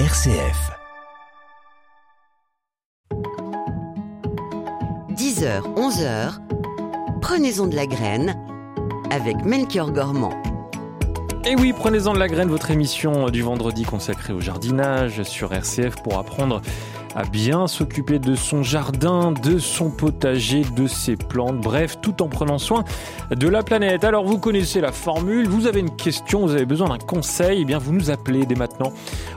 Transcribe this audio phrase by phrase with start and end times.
[0.00, 0.72] RCF.
[5.12, 6.40] 10h, 11h,
[7.20, 8.34] prenez-en de la graine
[9.12, 10.32] avec Melchior Gormand.
[11.44, 16.02] Et oui, prenez-en de la graine, votre émission du vendredi consacrée au jardinage sur RCF
[16.02, 16.60] pour apprendre
[17.14, 22.28] à bien s'occuper de son jardin, de son potager, de ses plantes, bref, tout en
[22.28, 22.84] prenant soin
[23.30, 24.04] de la planète.
[24.04, 27.64] Alors vous connaissez la formule, vous avez une question, vous avez besoin d'un conseil, eh
[27.64, 28.92] bien vous nous appelez dès maintenant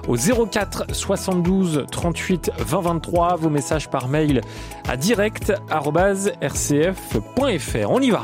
[0.08, 4.42] au 04 72 38 20 23, vos messages par mail
[4.88, 7.90] à direct@rcf.fr.
[7.90, 8.24] On y va.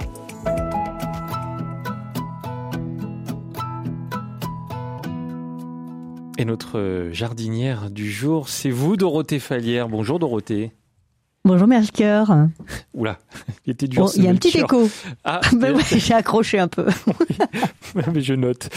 [6.43, 9.87] Et notre jardinière du jour, c'est vous, Dorothée Fallière.
[9.87, 10.73] Bonjour, Dorothée.
[11.45, 12.35] Bonjour Melchior.
[12.93, 13.17] Oula,
[13.65, 14.09] il était dur.
[14.17, 14.89] Il y a un petit écho.
[15.23, 16.87] Ah, ben ouais, j'ai accroché un peu.
[18.13, 18.67] mais je note.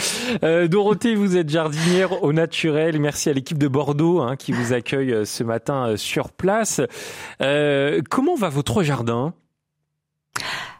[0.43, 3.01] Euh, Dorothée, vous êtes jardinière au naturel.
[3.01, 6.79] Merci à l'équipe de Bordeaux hein, qui vous accueille euh, ce matin euh, sur place.
[7.41, 9.33] Euh, comment va votre jardin?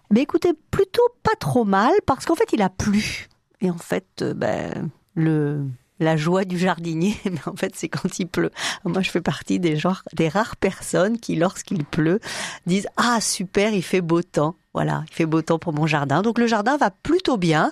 [0.09, 3.27] Ben écoutez, plutôt pas trop mal parce qu'en fait il a plu.
[3.59, 5.65] Et en fait, ben, le
[5.99, 8.51] la joie du jardinier, mais en fait, c'est quand il pleut.
[8.83, 12.19] Moi, je fais partie des genres, des rares personnes qui, lorsqu'il pleut,
[12.65, 14.55] disent ah super, il fait beau temps.
[14.73, 16.21] Voilà, il fait beau temps pour mon jardin.
[16.21, 17.71] Donc le jardin va plutôt bien.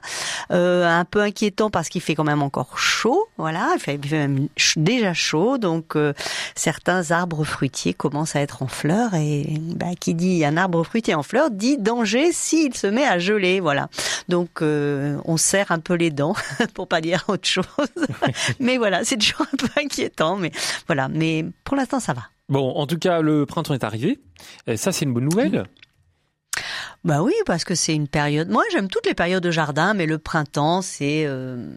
[0.51, 3.27] Euh, un peu inquiétant parce qu'il fait quand même encore chaud.
[3.37, 5.57] Voilà, il fait, même déjà chaud.
[5.57, 6.13] Donc euh,
[6.55, 9.13] certains arbres fruitiers commencent à être en fleurs.
[9.13, 13.19] Et bah, qui dit un arbre fruitier en fleurs dit danger s'il se met à
[13.19, 13.59] geler.
[13.59, 13.89] Voilà.
[14.27, 16.35] Donc euh, on serre un peu les dents
[16.73, 17.65] pour pas dire autre chose.
[18.59, 20.37] mais voilà, c'est toujours un peu inquiétant.
[20.37, 20.51] Mais
[20.87, 22.23] voilà, mais pour l'instant ça va.
[22.49, 24.19] Bon, en tout cas, le printemps est arrivé.
[24.67, 25.65] Et ça, c'est une bonne nouvelle.
[27.05, 28.49] Bah oui, parce que c'est une période.
[28.49, 31.69] Moi, j'aime toutes les périodes de jardin, mais le printemps, c'est euh,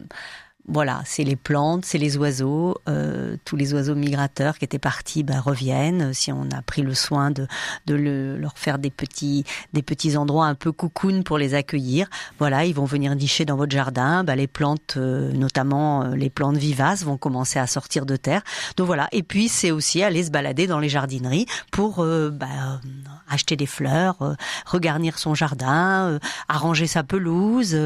[0.69, 2.77] voilà, c'est les plantes, c'est les oiseaux.
[2.89, 6.13] Euh, tous les oiseaux migrateurs qui étaient partis bah, reviennent.
[6.13, 7.47] Si on a pris le soin de,
[7.87, 12.09] de le, leur faire des petits, des petits endroits un peu cocoon pour les accueillir,
[12.39, 14.25] voilà, ils vont venir nicher dans votre jardin.
[14.25, 18.43] Bah, les plantes, euh, notamment euh, les plantes vivaces, vont commencer à sortir de terre.
[18.77, 19.09] Donc voilà.
[19.13, 22.81] Et puis c'est aussi aller se balader dans les jardineries pour euh, bah,
[23.29, 24.35] acheter des fleurs, euh,
[24.67, 27.79] regarnir son jardin, euh, arranger sa pelouse,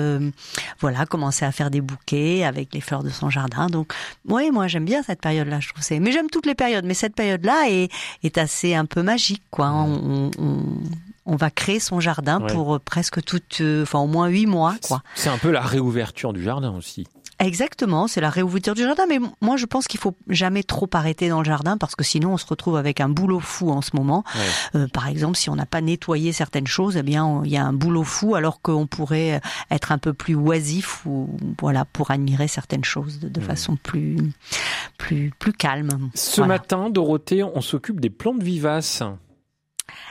[0.81, 3.67] voilà, commencer à faire des bouquets avec les fleurs de son jardin.
[3.67, 3.93] Donc,
[4.29, 5.85] oui, moi j'aime bien cette période-là, je trouve.
[6.01, 7.91] Mais j'aime toutes les périodes, mais cette période-là est,
[8.23, 9.71] est assez un peu magique, quoi.
[9.73, 10.61] On, on,
[11.27, 12.53] on va créer son jardin Ouais.
[12.53, 15.03] pour presque toute, euh, enfin au moins huit mois, quoi.
[15.15, 17.07] C'est un peu la réouverture du jardin aussi.
[17.45, 19.05] Exactement, c'est la réouverture du jardin.
[19.09, 22.35] Mais moi, je pense qu'il faut jamais trop arrêter dans le jardin parce que sinon,
[22.35, 24.23] on se retrouve avec un boulot fou en ce moment.
[24.35, 24.81] Ouais.
[24.81, 27.57] Euh, par exemple, si on n'a pas nettoyé certaines choses, eh bien, on- il y
[27.57, 29.41] a un boulot fou alors qu'on pourrait
[29.73, 34.17] être un peu plus oisif ou voilà pour admirer certaines choses de, de façon plus
[34.97, 36.11] plus plus calme.
[36.15, 36.55] Ce Voilà.
[36.55, 39.03] matin, Dorothée, on s'occupe des plantes vivaces.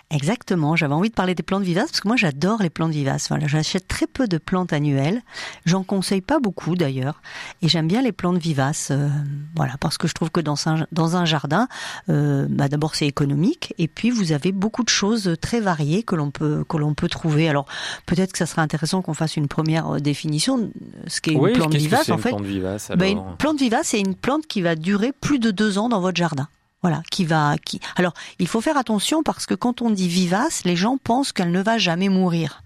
[0.10, 0.76] Exactement.
[0.76, 3.30] J'avais envie de parler des plantes vivaces parce que moi j'adore les plantes vivaces.
[3.30, 5.22] Voilà, j'achète très peu de plantes annuelles.
[5.66, 7.22] J'en conseille pas beaucoup d'ailleurs,
[7.62, 8.90] et j'aime bien les plantes vivaces.
[8.92, 9.08] euh,
[9.56, 11.68] voilà, parce que je trouve que dans un dans un jardin,
[12.10, 16.16] euh, bah, d'abord c'est économique, et puis vous avez beaucoup de choses très variées que
[16.16, 17.48] l'on peut que l'on peut trouver.
[17.48, 17.66] Alors
[18.06, 20.58] peut-être que ça serait intéressant qu'on fasse une première euh, définition.
[20.58, 20.72] de
[21.08, 22.30] Ce qu'est oui, une plante qu'est-ce que vivace c'est en une fait.
[22.30, 25.78] plante vivace alors une plante vivace, c'est une plante qui va durer plus de deux
[25.78, 26.48] ans dans votre jardin.
[26.82, 27.80] Voilà, qui va, qui.
[27.96, 31.52] Alors, il faut faire attention parce que quand on dit vivace, les gens pensent qu'elle
[31.52, 32.64] ne va jamais mourir.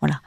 [0.00, 0.20] Voilà.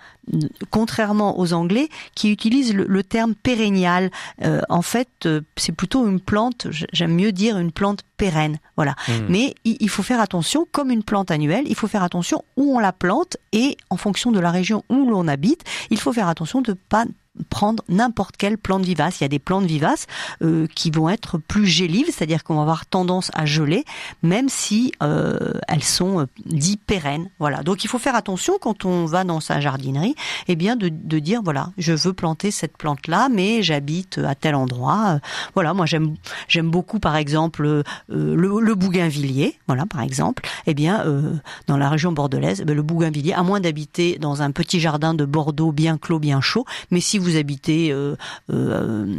[0.71, 4.11] Contrairement aux Anglais qui utilisent le, le terme pérennial,
[4.43, 6.67] euh, en fait, euh, c'est plutôt une plante.
[6.91, 8.57] J'aime mieux dire une plante pérenne.
[8.75, 8.95] Voilà.
[9.07, 9.27] Hmm.
[9.29, 12.75] Mais il, il faut faire attention, comme une plante annuelle, il faut faire attention où
[12.75, 16.27] on la plante et en fonction de la région où l'on habite, il faut faire
[16.27, 17.05] attention de pas
[17.49, 19.19] prendre n'importe quelle plante vivace.
[19.19, 20.07] Il y a des plantes vivaces
[20.41, 23.85] euh, qui vont être plus gélives, c'est-à-dire qu'on va avoir tendance à geler,
[24.23, 27.29] même si euh, elles sont euh, dites pérennes.
[27.39, 27.63] Voilà.
[27.63, 30.15] Donc il faut faire attention quand on va dans sa jardinerie,
[30.47, 34.55] eh bien de, de dire voilà, je veux planter cette plante-là, mais j'habite à tel
[34.55, 35.15] endroit.
[35.15, 35.19] Euh,
[35.53, 36.15] Voilà, moi j'aime
[36.47, 39.57] j'aime beaucoup par exemple euh, le, le bougainvillier.
[39.67, 40.43] Voilà, par exemple.
[40.67, 41.35] Eh bien, euh,
[41.67, 45.13] dans la région bordelaise, eh ben, le bougainvillier, à moins d'habiter dans un petit jardin
[45.13, 48.15] de Bordeaux bien clos, bien chaud, mais si vous habitez euh,
[48.51, 49.15] euh,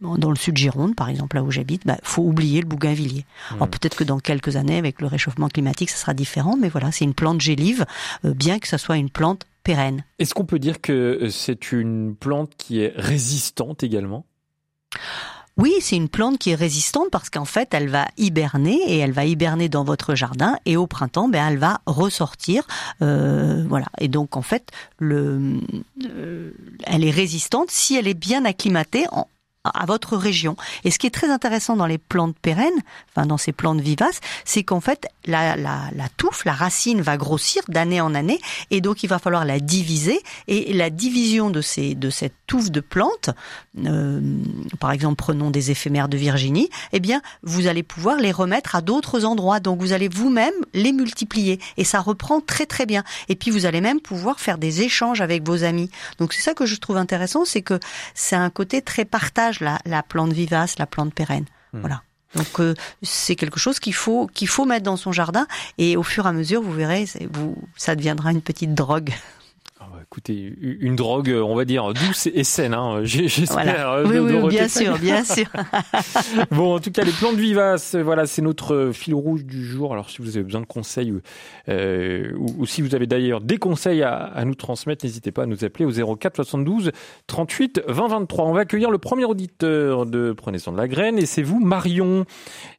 [0.00, 3.24] dans le sud Gironde, par exemple, là où j'habite, bah, faut oublier le bougainvillier.
[3.52, 6.92] Alors peut-être que dans quelques années, avec le réchauffement climatique, ça sera différent, mais voilà,
[6.92, 7.86] c'est une plante gélive,
[8.24, 10.04] euh, bien que ça soit une plante pérenne.
[10.18, 14.26] Est-ce qu'on peut dire que euh, c'est une plante qui est résistante également?
[15.56, 19.12] Oui, c'est une plante qui est résistante parce qu'en fait, elle va hiberner et elle
[19.12, 22.66] va hiberner dans votre jardin et au printemps, ben, elle va ressortir.
[23.02, 23.86] Euh, voilà.
[24.00, 25.60] Et donc, en fait, le,
[26.06, 26.50] euh,
[26.86, 29.28] elle est résistante si elle est bien acclimatée en,
[29.64, 30.56] à votre région.
[30.84, 34.20] Et ce qui est très intéressant dans les plantes pérennes, enfin dans ces plantes vivaces,
[34.44, 38.40] c'est qu'en fait la, la, la touffe, la racine va grossir d'année en année,
[38.70, 40.20] et donc il va falloir la diviser.
[40.48, 43.30] Et la division de ces de cette touffe de plantes,
[43.86, 44.20] euh,
[44.80, 48.82] par exemple prenons des éphémères de Virginie, eh bien vous allez pouvoir les remettre à
[48.82, 49.60] d'autres endroits.
[49.60, 53.02] Donc vous allez vous-même les multiplier, et ça reprend très très bien.
[53.30, 55.90] Et puis vous allez même pouvoir faire des échanges avec vos amis.
[56.18, 57.80] Donc c'est ça que je trouve intéressant, c'est que
[58.14, 61.46] c'est un côté très partage la, la plante vivace, la plante pérenne.
[61.72, 61.80] Hmm.
[61.80, 62.02] Voilà.
[62.34, 65.46] Donc euh, c'est quelque chose qu'il faut qu'il faut mettre dans son jardin
[65.78, 69.12] et au fur et à mesure vous verrez vous ça deviendra une petite drogue.
[70.14, 73.64] Écoutez, une drogue, euh, on va dire, douce et saine, hein, j'espère.
[73.64, 73.94] Voilà.
[73.94, 75.46] euh, Oui oui bien sûr bien sûr.
[76.52, 79.92] Bon, en tout cas, les plantes vivaces, voilà, c'est notre euh, fil rouge du jour.
[79.92, 81.12] Alors, si vous avez besoin de conseils
[81.68, 85.42] euh, ou, ou si vous avez d'ailleurs des conseils à, à nous transmettre, n'hésitez pas
[85.42, 86.92] à nous appeler au 04 72
[87.26, 88.44] 38 20 23.
[88.44, 91.58] On va accueillir le premier auditeur de Prenez soin de la graine et c'est vous,
[91.58, 92.24] Marion.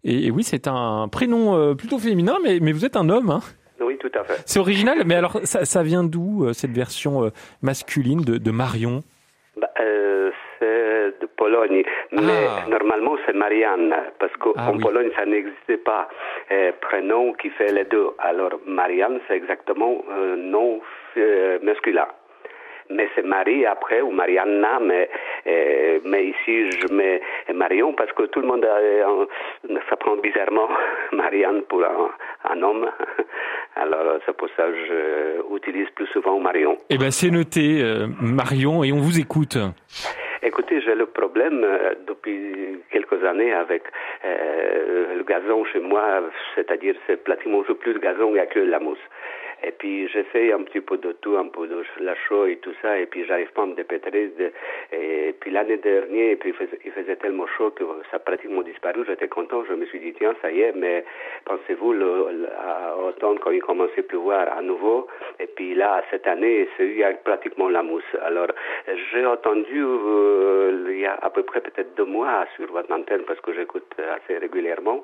[0.05, 3.29] Et, et oui, c'est un prénom plutôt féminin, mais, mais vous êtes un homme.
[3.29, 3.41] Hein.
[3.81, 4.41] Oui, tout à fait.
[4.45, 7.29] C'est original, mais alors ça, ça vient d'où euh, cette version euh,
[7.61, 9.03] masculine de, de Marion?
[9.57, 12.69] Bah, euh, c'est de Pologne, mais Ah.
[12.69, 14.79] normalement c'est Marianne, parce qu'en Ah oui.
[14.81, 16.07] Pologne ça n'existait pas
[16.51, 18.09] euh, prénom qui fait les deux.
[18.19, 20.81] Alors Marianne c'est exactement euh, nom
[21.17, 22.07] euh, masculin.
[22.87, 25.09] Mais c'est Marie après ou Marianna, mais
[25.47, 27.19] euh, mais ici je mets
[27.53, 30.69] Marion parce que tout le monde a, un- ça prend bizarrement
[31.11, 32.11] Marianne pour un,
[32.51, 32.87] un homme.
[33.75, 36.77] Alors c'est pour ça que j'utilise plus souvent Marion.
[36.89, 39.57] Eh ben, c'est noté, euh, Marion, et on vous écoute.
[40.41, 43.83] Écoutez, j'ai le problème euh, depuis quelques années avec
[44.23, 46.21] euh, le gazon chez moi,
[46.53, 48.97] c'est-à-dire c'est pratiquement plus de gazon, il n'y a que la mousse.
[49.63, 52.73] Et puis j'essaye un petit peu de tout, un peu de la chaux et tout
[52.81, 54.31] ça, et puis j'arrive pas à me dépêtrer.
[54.91, 56.53] Et puis l'année dernière, et puis
[56.83, 59.03] il faisait, tellement chaud que ça a pratiquement disparu.
[59.07, 61.03] J'étais content, je me suis dit tiens ça y est, mais
[61.45, 61.93] pensez-vous
[62.57, 65.07] à automne quand il commençait à pleuvoir à nouveau,
[65.39, 68.03] et puis là cette année c'est a pratiquement la mousse.
[68.21, 68.47] Alors
[69.11, 73.23] j'ai entendu euh, il y a à peu près peut-être deux mois sur votre antenne
[73.27, 75.03] parce que j'écoute assez régulièrement,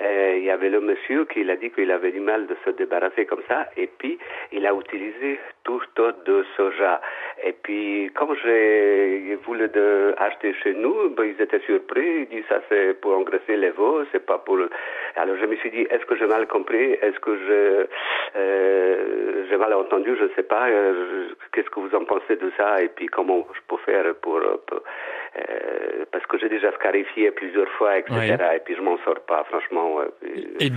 [0.00, 3.26] il y avait le monsieur qui a dit qu'il avait du mal de se débarrasser
[3.26, 4.18] comme ça, et puis
[4.52, 7.00] il a utilisé tout taux de soja.
[7.44, 12.44] Et puis quand j'ai voulu de acheter chez nous, ben, ils étaient surpris, ils disent
[12.48, 14.58] ça c'est pour engraisser les veaux, c'est pas pour.
[15.16, 17.36] Alors je me suis dit est-ce que j'ai mal compris, est-ce que
[18.36, 20.68] euh, j'ai mal entendu, je sais pas.
[20.68, 24.12] euh, Qu'est-ce que vous en pensez de ça et puis comment je peux faire euh,
[24.22, 24.40] pour-
[25.36, 28.14] euh, parce que j'ai déjà scarifié plusieurs fois, etc.
[28.14, 28.56] Ouais.
[28.56, 30.00] Et puis je m'en sors pas, franchement.
[30.00, 30.72] euh, Et,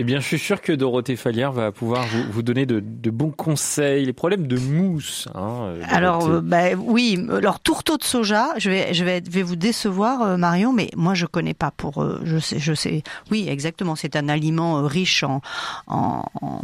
[0.00, 3.10] eh bien, je suis sûr que Dorothée Fallière va pouvoir vous, vous donner de, de
[3.10, 4.04] bons conseils.
[4.04, 5.28] Les problèmes de mousse.
[5.36, 9.42] Hein, euh, Alors euh, bah, oui, alors tourteau de soja, je vais je vais vais
[9.44, 13.04] vous décevoir euh, Marion, mais moi je connais pas pour euh, je sais je sais.
[13.30, 15.42] Oui, exactement, c'est un aliment euh, riche en
[15.86, 16.62] en, en,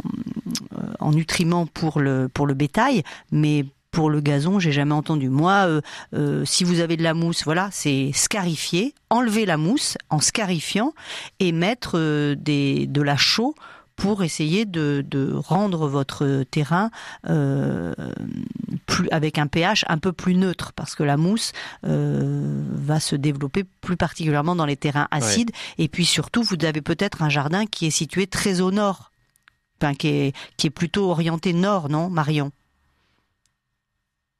[0.73, 3.01] euh, en nutriments pour le pour le bétail,
[3.31, 5.29] mais pour le gazon, j'ai jamais entendu.
[5.29, 5.81] Moi, euh,
[6.15, 10.93] euh, si vous avez de la mousse, voilà, c'est scarifier, enlever la mousse en scarifiant
[11.39, 13.53] et mettre euh, des de la chaux
[13.97, 16.89] pour essayer de, de rendre votre terrain
[17.29, 17.93] euh,
[18.87, 20.71] plus avec un pH un peu plus neutre.
[20.73, 21.51] Parce que la mousse
[21.85, 25.51] euh, va se développer plus particulièrement dans les terrains acides.
[25.77, 29.11] Et puis surtout vous avez peut-être un jardin qui est situé très au nord.
[29.79, 32.51] Enfin qui est qui est plutôt orienté nord non Marion?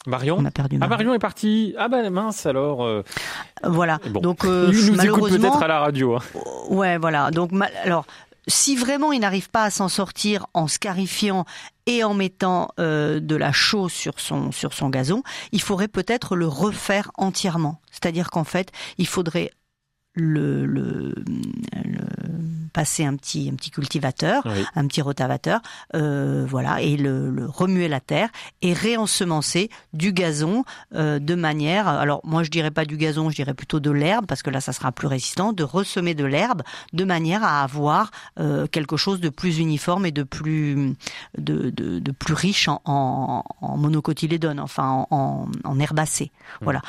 [0.07, 1.75] Marion on a perdu Ah, Marion, Marion est partie.
[1.77, 2.83] Ah, bah mince alors.
[2.83, 3.03] euh,
[3.63, 4.19] voilà Bon.
[4.21, 6.15] donc euh, il nous écoute malheureusement peut-être à la radio.
[6.15, 6.19] hein.
[6.69, 7.29] Ouais, voilà.
[7.31, 8.05] Donc, mal- alors,
[8.47, 11.45] si vraiment il n'arrive pas à s'en sortir en scarifiant
[11.85, 16.35] et en mettant euh, de la chaux sur son sur son gazon, il faudrait peut-être
[16.35, 17.79] le refaire entièrement.
[17.91, 19.51] C'est-à-dire qu'en fait, il faudrait
[20.13, 21.15] le, le,
[21.85, 22.05] le-
[22.73, 24.63] passer un petit un petit cultivateur, Oui.
[24.75, 25.59] un petit rotavateur,
[25.93, 28.29] euh, voilà, et le, le remuer la terre
[28.61, 30.63] et réensemencer du gazon
[30.95, 34.25] euh, de manière, alors moi je dirais pas du gazon, je dirais plutôt de l'herbe
[34.25, 36.61] parce que là ça sera plus résistant, de ressemer de l'herbe
[36.93, 40.95] de manière à avoir euh, quelque chose de plus uniforme et de plus
[41.37, 46.31] de, de, de plus riche en, en, en monocotylédone, enfin en, en, en herbacées.
[46.61, 46.81] Voilà.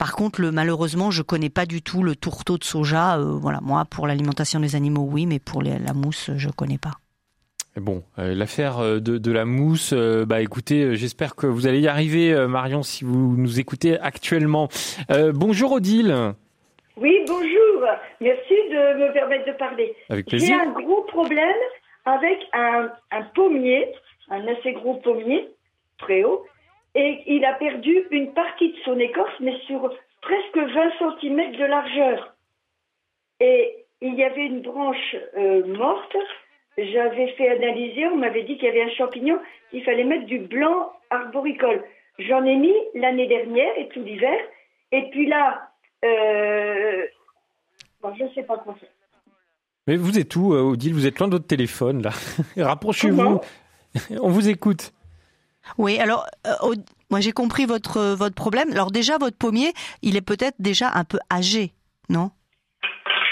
[0.00, 3.18] Par contre, le, malheureusement, je connais pas du tout le tourteau de soja.
[3.18, 6.78] euh, voilà, moi, pour l'alimentation des animaux, oui, mais pour les- la mousse, je connais
[6.78, 6.92] pas.
[7.76, 11.80] Bon, euh, l'affaire euh, de, de la mousse, euh, bah écoutez, j'espère que vous allez
[11.80, 14.68] y arriver, Marion, si vous nous écoutez actuellement.
[15.10, 16.32] Euh, bonjour Odile,
[16.96, 17.84] Oui, bonjour.
[18.22, 19.94] Merci de me permettre de parler.
[20.08, 20.56] avec J'ai plaisir.
[20.66, 21.60] un gros problème
[22.06, 23.86] avec un, un pommier,
[24.30, 25.48] un assez gros pommier,
[25.98, 26.42] très haut,
[26.94, 29.92] et il a perdu une partie de son écorce, mais sur
[30.22, 32.34] presque 20 cm de largeur.
[33.40, 36.16] Et il y avait une branche euh, morte.
[36.76, 39.38] J'avais fait analyser, on m'avait dit qu'il y avait un champignon,
[39.70, 41.84] qu'il fallait mettre du blanc arboricole.
[42.18, 44.38] J'en ai mis l'année dernière et tout l'hiver.
[44.92, 45.70] Et puis là,
[46.04, 47.04] euh,
[48.02, 48.88] bon, je ne sais pas quoi faire.
[49.86, 50.94] Mais vous êtes où, euh, Odile?
[50.94, 52.10] Vous êtes loin de votre téléphone, là.
[52.56, 53.40] Rapprochez-vous.
[54.20, 54.92] On vous écoute.
[55.78, 56.74] Oui, alors euh,
[57.10, 58.70] moi j'ai compris votre euh, votre problème.
[58.72, 59.72] Alors déjà votre pommier,
[60.02, 61.72] il est peut-être déjà un peu âgé,
[62.08, 62.30] non?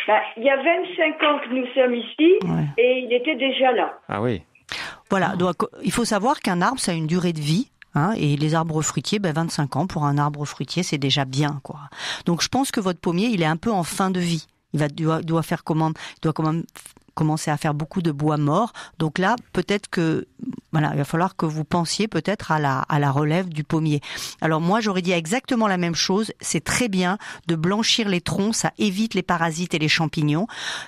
[0.06, 2.64] Bah, il y a 25 ans que nous sommes ici Ouais.
[2.78, 3.98] et il était déjà là.
[4.08, 4.42] Ah oui.
[5.10, 7.70] Voilà, donc il faut savoir qu'un arbre ça a une durée de vie.
[7.94, 11.58] Hein, et les arbres fruitiers, ben 25 ans pour un arbre fruitier, c'est déjà bien,
[11.64, 11.80] quoi.
[12.26, 14.46] Donc je pense que votre pommier, il est un peu en fin de vie.
[14.74, 16.52] Il va doit, doit faire comment Il doit comment
[17.18, 18.72] commencer à faire beaucoup de bois mort.
[18.98, 20.26] Donc là, peut-être que
[20.72, 24.00] voilà, il va falloir que vous pensiez peut-être à la à la relève du pommier.
[24.40, 26.30] Alors moi, j'aurais dit exactement la même chose.
[26.40, 30.46] C'est très bien de blanchir les troncs, ça évite les parasites et les champignons.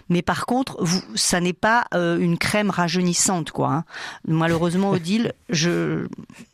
[0.08, 0.76] Mais par contre,
[1.14, 3.70] ça n'est pas euh, une crème rajeunissante, quoi.
[3.72, 3.84] hein.
[4.28, 6.06] Malheureusement, Odile, je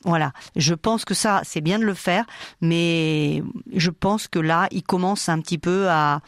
[0.04, 2.24] voilà, je pense que ça, c'est bien de le faire,
[2.60, 3.42] mais
[3.74, 6.20] je pense que là, il commence un petit peu à,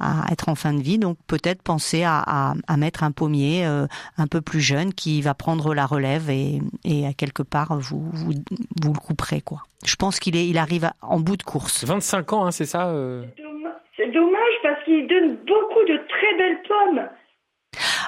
[0.00, 2.18] à être en fin de vie, donc peut-être penser à,
[2.66, 3.86] à mettre un pommier euh,
[4.18, 8.08] un peu plus jeune qui va prendre la relève et, et à quelque part vous,
[8.12, 8.32] vous
[8.82, 9.58] vous le couperez quoi.
[9.84, 11.84] Je pense qu'il est, il arrive à- en bout de course.
[11.84, 13.22] 25 ans, hein, c'est ça euh
[13.96, 17.08] C'est dommage parce qu'il donne beaucoup de très belles pommes.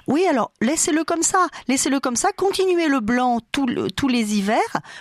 [0.09, 4.37] Oui, alors laissez-le comme ça, laissez-le comme ça, continuez le blanc tout le- tous les
[4.37, 4.59] hivers,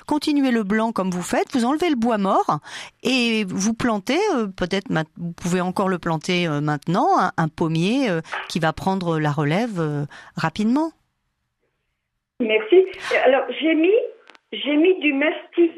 [0.08, 2.60] continuez le blanc comme vous faites, vous enlevez le bois mort
[3.02, 4.86] et vous plantez, euh, peut-être
[5.18, 9.32] vous pouvez encore le planter euh, maintenant, un, un pommier euh, qui va prendre la
[9.32, 10.92] relève rapidement.
[12.40, 12.86] Merci.
[13.26, 13.90] Alors j'ai mis,
[14.52, 15.72] j'ai mis du mastic.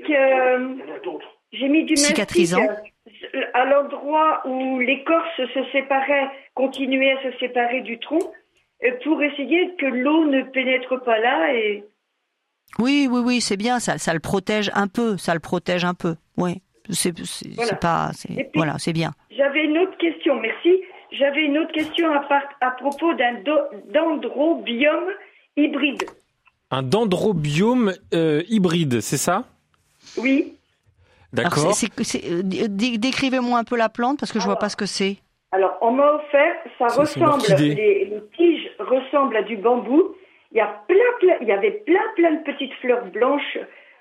[1.53, 2.59] j'ai mis du Cicatrisant.
[2.59, 2.93] mastic
[3.53, 8.19] à l'endroit où l'écorce se séparait, continuait à se séparer du tronc,
[9.03, 11.83] pour essayer que l'eau ne pénètre pas là et.
[12.79, 15.93] Oui, oui, oui, c'est bien, ça, ça le protège un peu, ça le protège un
[15.93, 16.15] peu.
[16.37, 17.13] Oui, c'est
[17.55, 17.69] Voilà.
[17.69, 19.11] c'est pas, puis- voilà, c'est bien.
[19.29, 20.81] J'avais une autre question, merci.
[21.11, 23.35] J'avais une autre question à, part- à propos d'un
[23.93, 25.11] dendrobiome
[25.55, 26.03] hybride.
[26.71, 29.43] Un dendrobiome euh, hybride, c'est ça?
[30.17, 30.57] Oui.
[31.37, 31.71] Alors, D'accord.
[31.71, 34.85] euh, dé- Décrivez-moi un peu la plante parce que je vois Alors, pas ce que
[34.85, 35.17] c'est.
[35.51, 40.15] Alors, on m'a offert, ça, Ça, ressemble, les tiges ressemblent à du bambou.
[40.51, 43.57] Il y a plein, il y avait plein, plein de petites fleurs blanches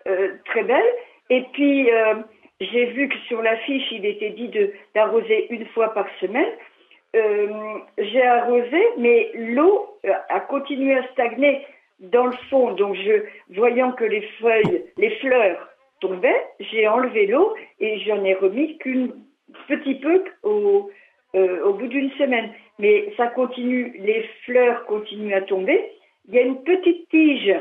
[0.07, 0.95] euh, très belles.
[1.31, 2.15] Et puis, euh,
[2.61, 4.51] j'ai vu que sur l'affiche, il était dit
[4.95, 6.53] d'arroser une fois par semaine.
[7.15, 9.99] Euh, j'ai arrosé, mais l'eau
[10.29, 11.65] a continué à stagner
[12.01, 12.73] dans le fond.
[12.73, 13.23] Donc, je,
[13.55, 15.69] voyant que les feuilles, les fleurs
[16.01, 19.12] tombaient, j'ai enlevé l'eau et j'en ai remis qu'une
[19.69, 20.91] petit peu au
[21.33, 22.51] bout d'une semaine.
[22.83, 25.79] Mais ça continue, les fleurs continuent à tomber.
[26.29, 27.55] Il y a une petite tige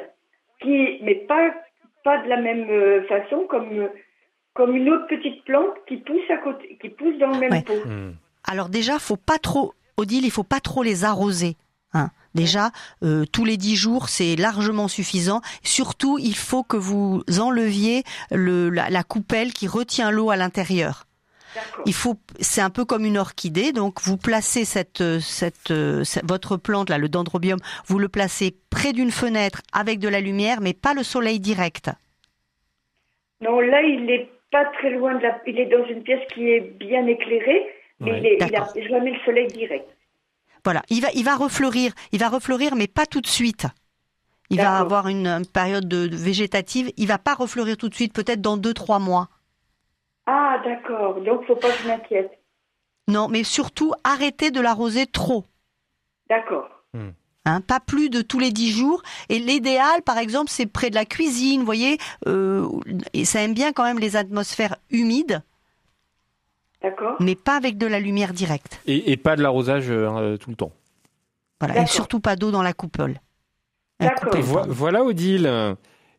[0.61, 1.53] qui, mais pas,
[2.03, 3.87] pas de la même euh, façon, comme,
[4.55, 7.61] comme une autre petite plante qui pousse à côté, qui pousse dans le même Ouais.
[7.61, 7.85] pot.
[7.85, 8.13] Hmm.
[8.51, 11.55] Alors déjà, faut pas trop, Odile, il faut pas trop les arroser.
[11.93, 12.09] Hein.
[12.33, 12.71] Déjà,
[13.03, 15.41] euh, tous les dix jours, c'est largement suffisant.
[15.61, 21.03] Surtout, il faut que vous enleviez le, la, la coupelle qui retient l'eau à l'intérieur.
[21.85, 26.03] Il faut, c'est un peu comme une orchidée, donc vous placez cette, euh, cette, euh,
[26.03, 30.21] cette- votre plante là, le dendrobium, vous le placez près d'une fenêtre avec de la
[30.21, 31.89] lumière, mais pas le soleil direct.
[33.41, 35.39] Non, là, il n'est pas très loin de la.
[35.47, 37.65] Il est dans une pièce qui est bien éclairée,
[37.99, 38.19] mais Ouais.
[38.19, 38.73] il, est, il a D'accord.
[38.75, 39.87] jamais le soleil direct.
[40.63, 43.65] Voilà, il va, il va refleurir, il va refleurir, mais pas tout de suite.
[44.51, 46.91] Il va avoir une, une période de, de végétative.
[46.97, 49.29] Il va pas refleurir tout de suite, peut-être dans deux trois mois.
[50.33, 51.19] Ah, d'accord.
[51.21, 52.31] Donc, faut pas que je m'inquiète.
[53.09, 55.43] Non, mais surtout arrêtez de l'arroser trop.
[56.29, 56.69] D'accord.
[57.45, 59.01] Hein, pas plus de tous les dix jours.
[59.27, 61.97] Et l'idéal, par exemple, c'est près de la cuisine, vous voyez.
[62.27, 62.67] euh,
[63.13, 65.41] et ça aime bien quand même les atmosphères humides,
[66.81, 67.15] D'accord.
[67.19, 68.79] mais pas avec de la lumière directe.
[68.85, 70.71] Et, et pas de l'arrosage euh, tout le temps.
[71.59, 71.81] Voilà.
[71.81, 73.15] Et surtout pas d'eau dans la coupole.
[73.99, 74.39] La D'accord.
[74.41, 75.75] Vo- voilà, Odile.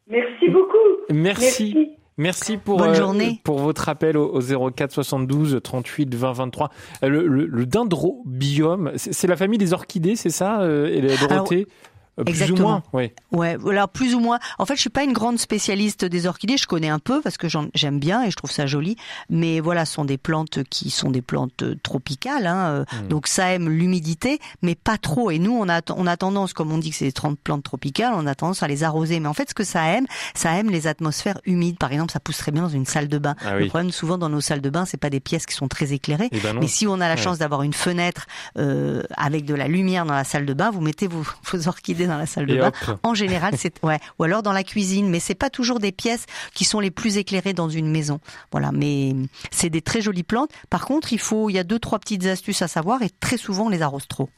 [0.09, 0.77] Merci beaucoup.
[1.11, 1.73] Merci.
[1.75, 1.91] Merci.
[2.23, 3.41] Merci pour, Bonne euh, journée.
[3.45, 6.71] pour votre appel au, au 04 72 38 20 23.
[7.03, 11.17] Euh, Le, le, le dendrobiome, c'est la famille des orchidées, c'est ça, euh, et la
[11.17, 11.75] Dorothée Euh,
[12.17, 12.69] plus ou Exactement.
[12.69, 13.11] moins, oui.
[13.33, 14.39] Ouais, voilà, plus ou moins.
[14.59, 16.57] En fait, je suis pas une grande spécialiste des orchidées.
[16.59, 18.97] Je connais un peu parce que j'en- j'aime bien et je trouve ça joli.
[19.31, 22.47] Mais voilà, ce sont des plantes qui sont des plantes euh, tropicales.
[22.47, 23.09] Hein, euh, Mm.
[23.09, 25.31] Donc ça aime l'humidité, mais pas trop.
[25.31, 28.13] Et nous, on a on a tendance, comme on dit que c'est des plantes tropicales,
[28.15, 29.19] on a tendance à les arroser.
[29.21, 31.79] Mais en fait, ce que ça aime, ça aime les atmosphères humides.
[31.79, 33.35] Par exemple, ça pousse très bien dans une salle de bain.
[33.45, 33.69] Ah Le oui.
[33.69, 36.29] problème, souvent dans nos salles de bain, c'est pas des pièces qui sont très éclairées.
[36.33, 36.59] Eh ben.
[36.61, 37.17] Mais si on a la Ouais.
[37.17, 38.27] chance d'avoir une fenêtre
[38.59, 42.02] euh, avec de la lumière dans la salle de bain, vous mettez vos, vos orchidées
[42.07, 42.69] dans la salle de Et bain.
[42.89, 42.99] hop.
[43.03, 46.27] En général, c'est ouais, ou alors dans la cuisine, mais c'est pas toujours des pièces
[46.55, 48.21] qui sont les plus éclairées dans une maison.
[48.51, 49.15] Voilà, mais
[49.51, 50.51] c'est des très jolies plantes.
[50.71, 53.37] Par contre, il faut, il y a deux trois petites astuces à savoir et très
[53.37, 54.29] souvent on les arrose trop.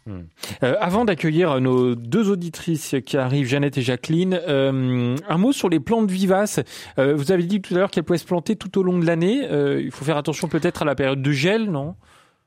[0.63, 5.69] Euh, avant d'accueillir nos deux auditrices qui arrivent, Jeannette et Jacqueline, euh, un mot sur
[5.69, 6.61] les plantes vivaces.
[6.99, 9.07] Euh, vous avez dit tout à l'heure qu'elles pouvaient se planter tout au long de
[9.07, 9.49] l'année.
[9.81, 11.95] Il faut faire attention peut-être à la période de gel, non?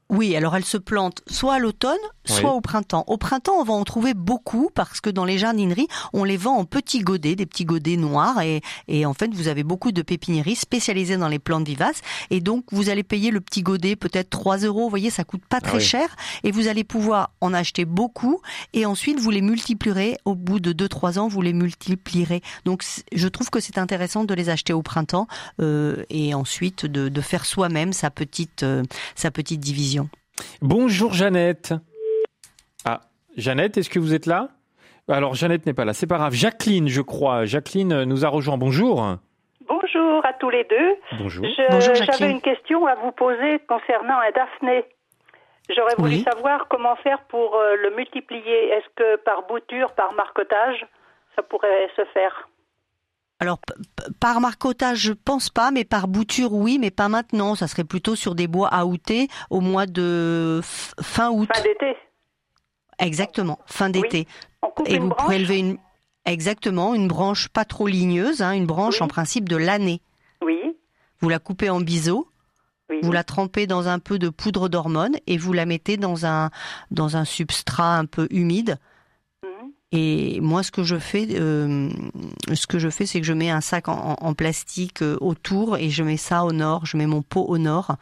[0.09, 2.57] Oui, alors elles se plantent soit à l'automne, soit Oui.
[2.57, 3.03] au printemps.
[3.07, 6.55] Au printemps, on va en trouver beaucoup parce que dans les jardineries, on les vend
[6.57, 10.01] en petits godets, des petits godets noirs et, et en fait, vous avez beaucoup de
[10.01, 11.99] pépiniéries spécialisées dans les plantes vivaces
[12.29, 14.83] et donc vous allez payer le petit godet peut-être 3 euros.
[14.83, 15.83] Vous voyez, ça coûte pas très oui.
[15.83, 18.39] cher et vous allez pouvoir en acheter beaucoup
[18.73, 22.41] et ensuite vous les multiplierez au bout de 2-3 ans, vous les multiplierez.
[22.63, 22.83] Donc
[23.13, 25.27] je trouve que c'est intéressant de les acheter au printemps
[25.61, 28.83] euh, et ensuite de, de faire soi-même sa petite euh,
[29.15, 29.96] sa petite division.
[30.61, 31.73] Bonjour Jeannette.
[32.85, 33.01] Ah,
[33.35, 34.49] Jeannette, est-ce que vous êtes là?
[35.09, 36.33] Alors Jeannette n'est pas là, c'est pas grave.
[36.33, 37.45] Jacqueline, je crois.
[37.45, 38.57] Jacqueline nous a rejoint.
[38.57, 39.15] Bonjour.
[39.67, 40.95] Bonjour à tous les deux.
[41.19, 41.45] Bonjour.
[41.45, 42.17] Je- Bonjour, Jacqueline.
[42.19, 44.85] J'avais une question à vous poser concernant un Daphné.
[45.75, 46.25] J'aurais voulu Oui.
[46.29, 48.69] savoir comment faire pour euh, le multiplier.
[48.69, 50.85] Est-ce que par bouture, par marcotage,
[51.35, 52.47] ça pourrait se faire?
[53.47, 53.61] Alors,
[54.19, 57.55] par marcotage, je pense pas, mais par bouture, oui, mais pas maintenant.
[57.55, 60.59] Ça serait plutôt sur des bois aoutés au mois de
[61.01, 61.47] fin août.
[61.55, 61.95] Fin d'été
[62.99, 64.27] Exactement, fin d'été.
[64.85, 65.77] Et vous branche prélevez une,
[66.25, 69.03] exactement, une branche pas trop ligneuse, hein, une branche Oui.
[69.03, 70.01] en principe de l'année.
[70.41, 70.59] Oui,
[71.21, 72.27] Vous la coupez en biseau,
[72.89, 72.97] oui.
[73.01, 76.49] vous la trempez dans un peu de poudre d'hormone et vous la mettez dans un,
[76.91, 78.77] dans un substrat un peu humide.
[79.93, 81.89] Et moi, ce que je fais, euh,
[82.53, 85.89] ce que je fais, c'est que je mets un sac en, plastique euh, autour et
[85.89, 86.85] je mets ça au nord.
[86.85, 87.95] Je mets mon pot au nord.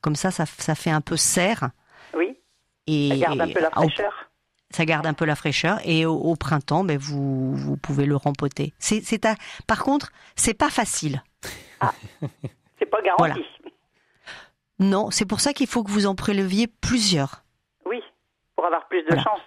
[0.00, 1.70] Comme ça, ça, ça fait un peu serre.
[2.16, 2.38] Oui,
[2.86, 4.30] Et ça garde un peu la au- fraîcheur.
[4.70, 5.80] ça garde un peu la fraîcheur.
[5.84, 8.72] Et au, au printemps, ben vous, vous pouvez le rempoter.
[8.78, 9.34] C'est, c'est à-
[9.66, 11.20] par contre, c'est pas facile.
[12.78, 13.18] C'est pas garanti.
[13.18, 13.34] Voilà.
[14.78, 17.42] Non, c'est pour ça qu'il faut que vous en préleviez plusieurs.
[17.86, 18.00] Oui,
[18.54, 19.22] pour avoir plus de Voilà.
[19.24, 19.40] chance.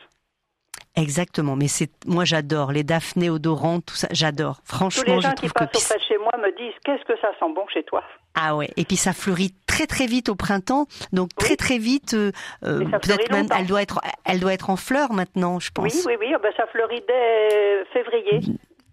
[0.97, 1.55] Exactement.
[1.55, 4.07] Mais c'est, moi, j'adore les daphnées odorantes, tout ça.
[4.11, 4.57] J'adore.
[4.67, 7.03] Tous Franchement, les je gens qui trouve passent auprès de chez moi me disent qu'est-ce
[7.05, 8.03] que ça sent bon chez toi?
[8.35, 11.57] Ah ouais, et puis ça fleurit très très vite au printemps, donc très Oui.
[11.57, 12.13] très vite.
[12.13, 12.31] euh,
[12.63, 15.85] euh, Peut-être même, elle doit être, elle doit être en fleurs maintenant, je pense.
[15.93, 18.39] Oui, oui, oui, ah ben, ça fleurit dès février.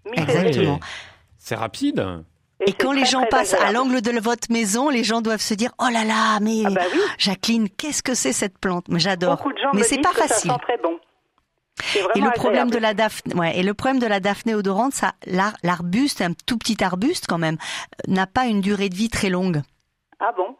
[0.06, 0.48] mi-février.
[0.48, 0.80] Exactement.
[1.38, 2.04] C'est rapide.
[2.66, 5.72] Et, quand les gens passent à l'angle de votre maison, les gens doivent se dire
[5.78, 8.86] oh là là, mais Ah bah oui, Jacqueline, qu'est-ce que c'est cette plante?
[8.88, 9.36] Mais j'adore.
[9.36, 10.50] beaucoup de gens Mais me c'est disent pas que facile.
[10.50, 10.98] ça sent très bon.
[12.14, 15.12] Et le problème de la daphné, ouais, et le problème de la daphné odorante, ça,
[15.62, 19.28] l'arbuste, un tout petit arbuste quand même, euh, n'a pas une durée de vie très
[19.28, 19.60] longue.
[20.20, 20.56] Ah bon?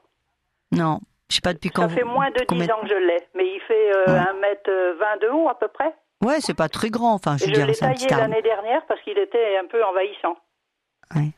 [0.73, 1.01] Non,
[1.31, 1.89] je sais pas depuis quand.
[1.89, 4.19] Ça fait moins de 10 combien- ans que je l'ai, mais il fait euh, Ouais.
[4.29, 5.95] 1 mètre 20 de haut à peu près.
[6.23, 7.15] Ouais, c'est pas très grand.
[7.15, 8.29] Enfin, je veux je dire, l'ai c'est un taillé petit arbre.
[8.29, 10.37] l'année dernière parce qu'il était un peu envahissant.
[11.15, 11.31] Ouais.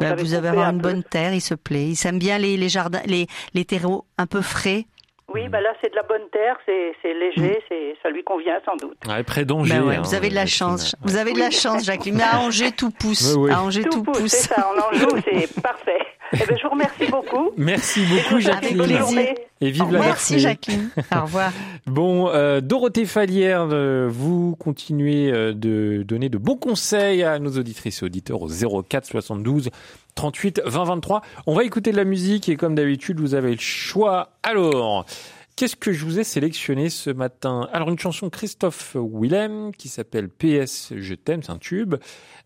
[0.00, 0.88] Bah, j'avais vous avez avoir un une peu.
[0.88, 1.84] bonne terre, il se plaît.
[1.88, 4.86] Il s'aime bien les, les jardins, les, les terreaux un peu frais.
[5.34, 8.58] Oui, bah là c'est de la bonne terre, c'est c'est léger, c'est ça lui convient
[8.64, 8.96] sans doute.
[9.06, 9.74] Ouais, près d'Angers.
[9.74, 10.94] Ben ouais, hein, vous avez de la chance.
[11.02, 12.16] Vous avez de la chance, Jacqueline.
[12.16, 13.34] Mais à Angers, tout pousse.
[13.34, 13.52] Ouais, ouais.
[13.52, 15.98] À Angers, tout, Tout pousse, c'est ça, en Anjou, c'est parfait.
[16.34, 17.50] Eh ben, je vous remercie beaucoup.
[17.56, 18.82] Merci beaucoup, Jacqueline.
[18.82, 19.34] plaisir.
[19.60, 20.38] Et vive la Merci.
[20.38, 20.88] Jacqueline.
[21.14, 21.52] Au revoir.
[21.86, 27.50] Bon, euh, Dorothée Falière, euh, vous continuez euh, de donner de bons conseils à nos
[27.58, 28.48] auditrices et auditeurs au
[28.82, 29.70] 04 72
[30.14, 31.22] 38 20 23.
[31.46, 34.30] On va écouter de la musique et comme d'habitude, vous avez le choix.
[34.42, 35.06] Alors,
[35.56, 37.68] qu'est-ce que je vous ai sélectionné ce matin?
[37.72, 41.96] Alors, une chanson Christophe Willem qui s'appelle PS Je t'aime, c'est un tube.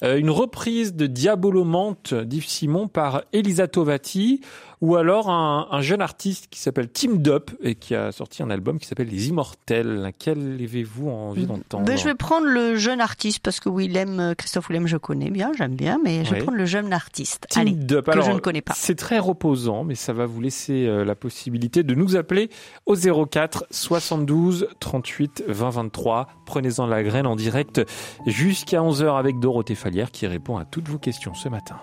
[0.02, 4.40] Euh, une reprise de Diabolomante d'Yves Simon par Elisa Tovati
[4.80, 8.50] ou alors un, un jeune artiste qui s'appelle Tim Dup et qui a sorti un
[8.50, 10.12] album qui s'appelle Les Immortels.
[10.18, 14.34] Quel avez-vous envie d'entendre Ben, je vais prendre le jeune artiste parce que Willem, euh,
[14.34, 16.42] Christophe Willem, je connais bien, j'aime bien, mais je vais Oui.
[16.42, 17.46] prendre le jeune artiste.
[17.50, 18.04] Tim Allez, Dup.
[18.06, 18.74] que Alors, je ne connais pas.
[18.76, 22.50] C'est très reposant, mais ça va vous laisser euh, la possibilité de nous appeler
[22.86, 26.28] au 04 72 38 20 23.
[26.44, 27.80] Prenez-en la graine en direct
[28.26, 31.76] jusqu'à 11h avec Dorothée Falière qui répond à toutes vos questions ce matin.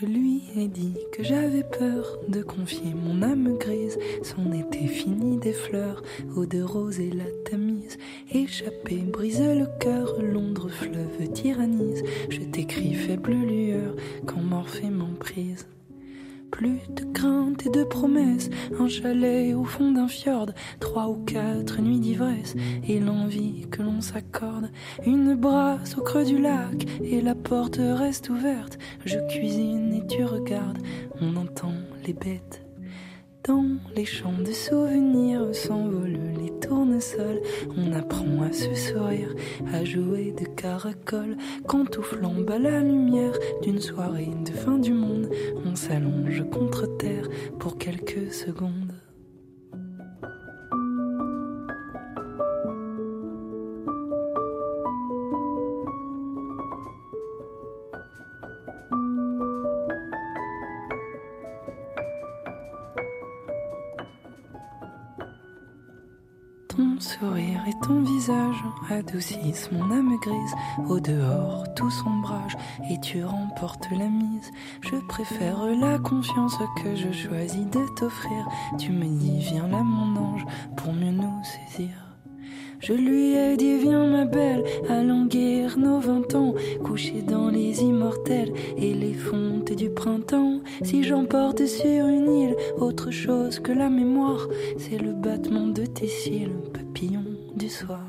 [0.00, 3.98] Je lui ai dit que j'avais peur de confier mon âme grise.
[4.22, 6.02] Son été fini des fleurs,
[6.36, 7.98] eau de rose et la tamise.
[8.30, 12.04] Échappé, brise le cœur, Londres fleuve tyrannise.
[12.30, 15.66] Je t'écris faible lueur quand Morphée m'emprise.
[16.50, 21.80] Plus de crainte et de promesses, un chalet au fond d'un fjord, trois ou quatre
[21.80, 22.54] nuits d'ivresse,
[22.86, 24.70] et l'envie que l'on s'accorde.
[25.06, 28.78] Une brasse au creux du lac, et la porte reste ouverte.
[29.04, 30.78] Je cuisine et tu regardes,
[31.20, 31.74] on entend
[32.06, 32.67] les bêtes
[33.48, 33.64] dans
[33.96, 37.40] les champs de souvenirs s'envolent les tournesols.
[37.78, 39.34] On apprend à se sourire,
[39.72, 41.36] à jouer de caracol.
[41.66, 43.32] Quand tout flambe à la lumière
[43.62, 45.30] d'une soirée de fin du monde,
[45.64, 48.97] on s'allonge contre terre pour quelques secondes.
[69.72, 70.54] Mon âme grise.
[70.88, 72.56] Au dehors, tout sombrage
[72.90, 74.50] et tu remportes la mise.
[74.80, 78.46] Je préfère la confiance que je choisis de t'offrir.
[78.78, 80.44] Tu me dis, viens là, mon ange,
[80.76, 81.90] pour mieux nous saisir.
[82.80, 87.82] Je lui ai dit viens ma belle, allons guérir nos vingt ans, couchés dans les
[87.82, 90.60] immortels et les fontes du printemps.
[90.82, 96.06] Si j'emporte sur une île autre chose que la mémoire, c'est le battement de tes
[96.06, 97.24] cils, papillon
[97.56, 98.07] du soir.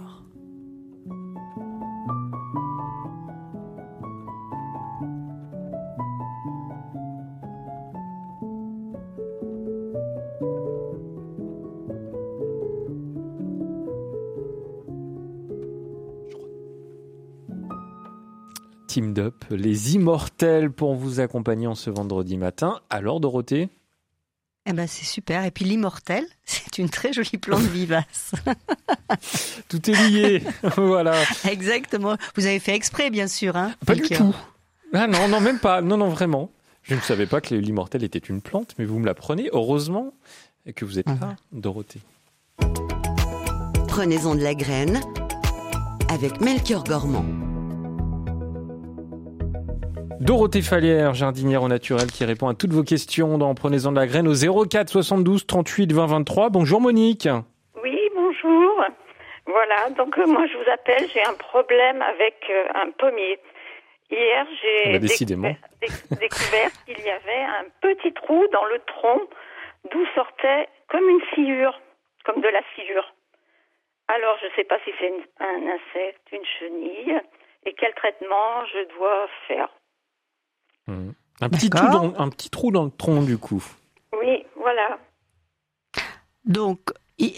[18.99, 22.81] Team Up, les immortels pour vous accompagner en ce vendredi matin.
[22.89, 23.69] Alors Dorothée
[24.65, 25.45] Eh ben c'est super.
[25.45, 28.33] Et puis l'immortel, c'est une très jolie plante vivace.
[29.69, 30.43] Tout est lié,
[30.75, 31.13] voilà.
[31.49, 32.17] Exactement.
[32.35, 33.55] Vous avez fait exprès, bien sûr.
[33.55, 34.35] Hein Pas du tout.
[34.93, 35.81] Ah non, non, même pas.
[35.81, 36.51] Non, non, vraiment.
[36.83, 39.49] Je ne savais pas que l'immortel était une plante, mais vous me l'apprenez.
[39.53, 40.13] Heureusement
[40.75, 42.01] que vous êtes là, Dorothée.
[43.87, 44.99] Prenez-en de la graine
[46.09, 47.48] avec Melchior Gormand.
[50.19, 54.05] Dorothée Fallière, jardinière au naturel, qui répond à toutes vos questions dans Prenez-en de la
[54.07, 54.33] graine au
[54.67, 56.49] 04 72 38 20 23.
[56.49, 57.27] Bonjour Monique.
[57.81, 58.83] Oui, bonjour.
[59.45, 63.39] Voilà, donc euh, moi je vous appelle, j'ai un problème avec euh, un pommier.
[64.11, 65.47] Hier, Ah j'ai bah, décidément.
[65.81, 69.21] découvert, déc- découvert qu'il y avait un petit trou dans le tronc
[69.91, 71.79] d'où sortait comme une sciure,
[72.25, 73.13] comme de la sciure.
[74.09, 77.21] Alors, je ne sais pas si c'est un insecte, une chenille,
[77.65, 79.69] et quel traitement je dois faire.
[81.41, 83.63] Un petit, trou dans, un petit trou dans le tronc du coup.
[84.19, 84.97] Oui, voilà.
[86.45, 86.79] Donc,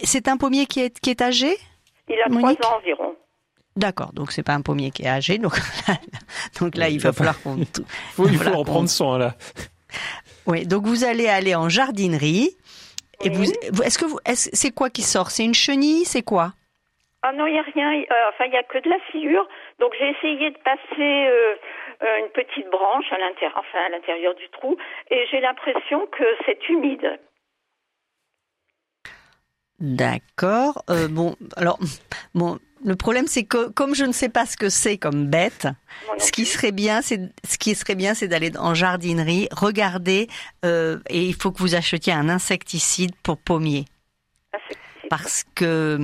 [0.03, 1.55] c'est un pommier qui est, qui est âgé
[2.09, 3.15] Il a trois ans environ.
[3.75, 5.53] D'accord, donc c'est pas un pommier qui est âgé, donc,
[6.59, 7.57] donc là il va falloir qu'on...
[8.13, 9.35] Faut, il faut en prendre soin là.
[10.45, 12.49] Oui, donc vous allez aller en jardinerie.
[13.23, 13.35] Et Oui.
[13.35, 15.29] vous, vous- est-ce que vous, est-ce- c'est quoi qui sort?
[15.31, 16.03] C'est une chenille?
[16.05, 16.53] C'est quoi?
[17.21, 17.93] Ah non, il n'y a rien.
[17.93, 19.47] euh, enfin, il n'y a que de la sciure.
[19.79, 21.53] Donc, j'ai essayé de passer euh,
[22.01, 24.77] une petite branche à l'intérieur, enfin, à l'intérieur du trou,
[25.09, 27.19] et j'ai l'impression que c'est humide.
[29.79, 30.83] D'accord.
[30.89, 31.79] Euh, bon, alors,
[32.35, 35.67] bon, le problème c'est que comme je ne sais pas ce que c'est comme bête,
[36.19, 40.27] ce qui serait bien, c'est ce qui serait bien, c'est d'aller en jardinerie, regarder,
[40.65, 43.85] euh, et il faut que vous achetiez un insecticide pour pommier,
[45.09, 45.97] parce que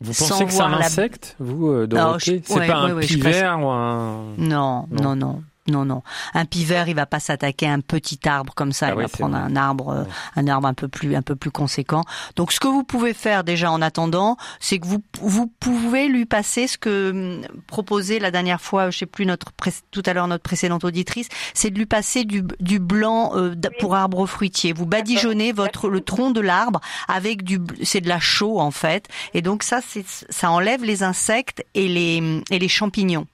[0.00, 2.90] Vous Sans pensez que c'est un la- insecte, vous, euh, Dorothée C'est ouais, pas ouais,
[2.92, 4.34] un pivert ou un...
[4.36, 5.02] non, Non.
[5.02, 5.42] non, non.
[5.68, 6.02] Non, non.
[6.34, 8.86] Un pivert, il va pas s'attaquer à un petit arbre comme ça.
[8.88, 9.44] Ah il oui, va prendre vrai.
[9.44, 10.08] un arbre, euh, Ouais.
[10.36, 12.02] un arbre un peu plus, un peu plus conséquent.
[12.36, 16.26] Donc, ce que vous pouvez faire déjà en attendant, c'est que vous, vous pouvez lui
[16.26, 19.52] passer ce que hum, proposait la dernière fois, je sais plus notre
[19.90, 23.94] tout à l'heure notre précédente auditrice, c'est de lui passer du, du blanc euh, pour
[23.96, 24.72] arbre fruitier.
[24.72, 29.08] Vous badigeonnez votre le tronc de l'arbre avec du, c'est de la chaux en fait,
[29.34, 33.26] et donc ça, c'est ça enlève les insectes et les et les champignons.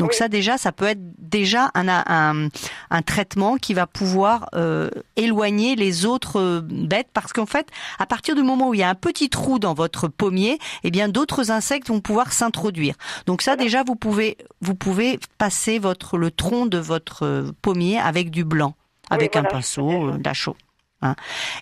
[0.00, 0.16] Donc Oui.
[0.16, 2.48] ça déjà, ça peut être déjà un, un,
[2.90, 8.06] un traitement qui va pouvoir euh, éloigner les autres euh, bêtes parce qu'en fait, à
[8.06, 11.08] partir du moment où il y a un petit trou dans votre pommier, eh bien
[11.08, 12.94] d'autres insectes vont pouvoir s'introduire.
[13.26, 17.98] Donc ça déjà, vous pouvez vous pouvez passer votre le tronc de votre euh, pommier
[17.98, 18.74] avec du blanc,
[19.10, 20.56] avec voilà, un pinceau, euh, de la chaux.
[21.02, 21.14] hein.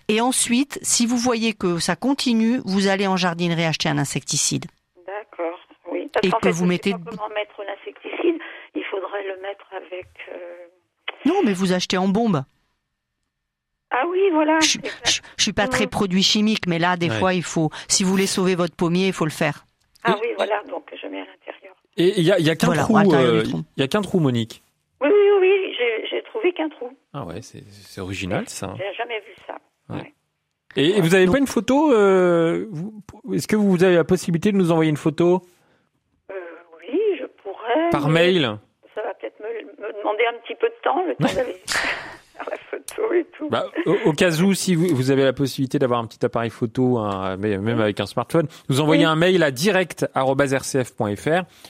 [0.07, 4.65] Et ensuite, si vous voyez que ça continue, vous allez en jardinerie acheter un insecticide.
[5.05, 5.59] D'accord,
[5.91, 6.09] oui.
[6.13, 7.59] Parce Et que fait, vous mettez- comment mettre
[9.01, 10.65] faudrait le mettre avec, euh,
[11.25, 12.43] Non, mais vous achetez en bombe.
[13.91, 14.59] Ah oui, voilà.
[14.59, 15.89] Je, je, je suis pas très Mhm.
[15.89, 17.17] produit chimique, mais là, des Ouais.
[17.19, 19.65] fois, il faut, si vous voulez sauver votre pommier, il faut le faire.
[20.03, 21.75] Ah oui, voilà, donc je mets à l'intérieur.
[21.97, 23.43] Et il y a, y a qu'un Voilà, trou, euh,
[23.77, 24.61] y a qu'un trou, Monique.
[25.01, 25.75] Oui, oui, oui,
[26.09, 26.91] j'ai trouvé qu'un trou.
[27.13, 28.73] Ah ouais, c'est c'est original ça.
[28.77, 29.57] J'ai jamais vu ça.
[29.89, 30.01] Ouais.
[30.01, 30.13] Ouais.
[30.75, 32.67] Et, et vous avez Donc- pas une photo euh,
[33.33, 35.41] Est-ce que vous avez la possibilité de nous envoyer une photo?
[36.31, 36.35] Euh,
[36.79, 37.89] oui, je pourrais.
[37.89, 38.57] par mais mail
[40.13, 41.55] demander un petit peu de temps, le temps d'aller
[42.49, 43.49] la photo et tout.
[43.49, 46.49] Bah, au, au cas où, si vous, vous avez la possibilité d'avoir un petit appareil
[46.49, 46.99] photo,
[47.37, 49.11] mais même avec un smartphone, vous envoyez Oui.
[49.11, 51.27] un mail à direct@rcf.fr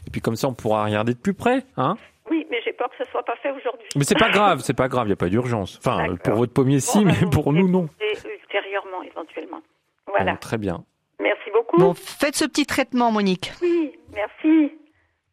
[0.07, 1.95] et puis comme ça on pourra regarder de plus près, hein.
[2.29, 3.87] Oui, mais j'ai peur que ce soit pas fait aujourd'hui.
[3.95, 5.79] Mais c'est pas grave, c'est pas grave, il y a pas d'urgence.
[5.83, 7.89] Enfin, pour votre pommier si, Bon, bah, mais pour nous non.
[7.99, 9.61] Et ultérieurement, éventuellement.
[10.05, 10.33] Voilà.
[10.33, 10.83] Bon, très bien.
[11.19, 11.77] Merci beaucoup.
[11.77, 13.51] Bon, faites ce petit traitement, Monique.
[13.63, 14.71] Oui, merci.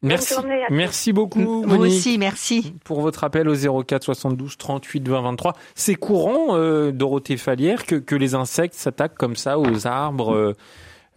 [0.03, 0.35] Merci,
[0.69, 1.93] merci beaucoup, Vous Monique.
[1.97, 2.73] aussi, merci.
[2.83, 5.53] pour votre appel au 04 72 38 20 23.
[5.73, 10.33] C'est courant, euh, Dorothée Falière, que, que les insectes s'attaquent comme ça aux arbres.
[10.35, 10.53] euh,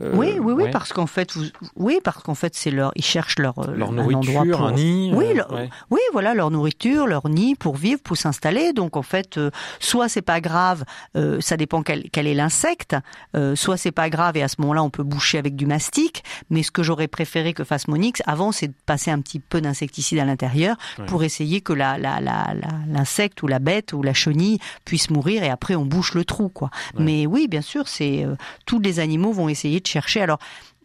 [0.00, 0.70] euh, oui, oui, oui, ouais.
[0.70, 1.44] parce qu'en fait, vous,
[1.76, 4.66] oui, parce qu'en fait, c'est leur, ils cherchent leur, euh, leur un nourriture, endroit pour,
[4.68, 5.12] un nid.
[5.14, 5.68] Oui, euh, leur- ouais.
[5.90, 8.72] Oui, voilà leur nourriture, leur nid pour vivre, pour s'installer.
[8.72, 10.84] Donc en fait, euh, soit c'est pas grave,
[11.16, 12.96] euh, ça dépend quel, quel est l'insecte.
[13.36, 16.22] euh, soit c'est pas grave et à ce moment-là on peut boucher avec du mastic.
[16.50, 19.60] Mais ce que j'aurais préféré que fasse Monix avant, c'est de passer un petit peu
[19.60, 21.06] d'insecticide à l'intérieur Ouais.
[21.06, 25.10] pour essayer que la la la la- l'insecte ou la bête ou la chenille puisse
[25.10, 26.70] mourir et après on bouche le trou quoi.
[26.98, 28.34] Mais oui, bien sûr, c'est euh,
[28.66, 30.22] tous les animaux vont essayer de chercher.
[30.22, 30.38] Alors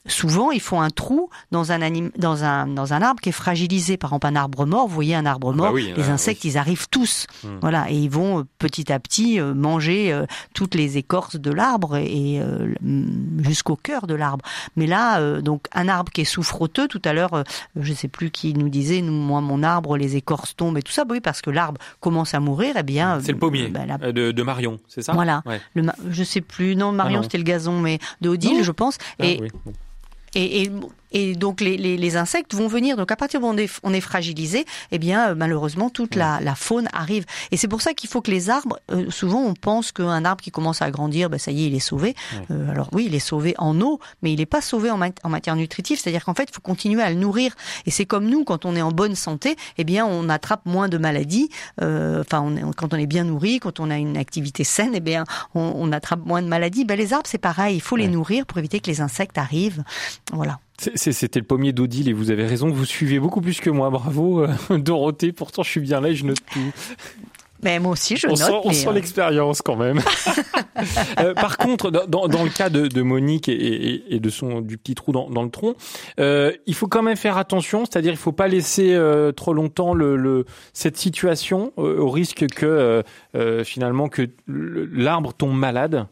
[0.07, 3.31] souvent ils font un trou dans un anim- dans un dans un arbre qui est
[3.31, 6.43] fragilisé par exemple un arbre mort vous voyez un arbre mort bah oui, les insectes
[6.45, 7.57] ils arrivent tous Hmm.
[7.61, 11.51] voilà et ils vont euh, petit à petit euh, manger euh, toutes les écorces de
[11.51, 12.39] l'arbre et
[13.43, 17.43] jusqu'au cœur de l'arbre mais là donc un arbre qui est souffroteux tout à l'heure
[17.75, 20.91] je sais plus qui nous disait nous moi mon arbre les écorces tombent et tout
[20.91, 23.85] ça Bah oui parce que l'arbre commence à mourir eh bien C'est le pommier bah,
[23.85, 25.13] la- de, de Marion, c'est ça?
[25.13, 25.41] Voilà.
[25.45, 25.61] Ouais.
[25.73, 28.63] le je sais plus non Marion Ah c'était le gazon mais de Odile Non.
[28.63, 29.49] je pense Ah, et oui.
[30.35, 30.91] Bon.
[31.15, 32.95] Et, donc les, les, les insectes vont venir.
[32.97, 36.39] Donc à partir où on est, on est fragilisé, eh bien euh, malheureusement toute la,
[36.41, 37.25] la faune arrive.
[37.51, 40.41] Et c'est pour ça qu'il faut que les arbres, euh, souvent on pense qu'un arbre
[40.43, 42.13] qui commence à grandir, ben ça y est, il est sauvé.
[42.51, 45.19] Euh, alors oui, il est sauvé en eau, mais il n'est pas sauvé en, mat-
[45.23, 45.99] en matière nutritive.
[45.99, 47.55] C'est-à-dire qu'en fait, il faut continuer à le nourrir.
[47.85, 50.89] Et c'est comme nous, quand on est en bonne santé, eh bien on attrape moins
[50.89, 51.49] de maladies.
[51.81, 54.91] Euh, Enfin, on est- quand on est bien nourri, quand on a une activité saine,
[54.95, 55.23] eh bien
[55.53, 56.85] on, on attrape moins de maladies.
[56.85, 57.75] Ben, les arbres, c'est pareil.
[57.77, 59.83] Il faut les nourrir pour éviter que les insectes arrivent.
[60.33, 60.59] Voilà.
[60.77, 63.89] C'était le pommier d'Odile et vous avez raison, vous suivez beaucoup plus que moi.
[63.89, 65.31] Bravo, euh, Dorothée.
[65.31, 66.71] Pourtant, je suis bien là et je note tout.
[67.63, 68.37] Mais moi aussi, je on note.
[68.39, 69.99] sent, on sent euh, l'expérience quand même.
[71.19, 74.59] Euh, par contre, dans, dans- le cas de, de Monique et, et- et de son
[74.59, 75.73] du petit trou dans, dans le tronc,
[76.19, 77.85] euh, il faut quand même faire attention.
[77.85, 82.45] C'est-à-dire, il faut pas laisser euh, trop longtemps le, le- cette situation euh, au risque
[82.53, 83.01] que
[83.63, 84.27] finalement que
[84.93, 86.07] l'arbre tombe malade.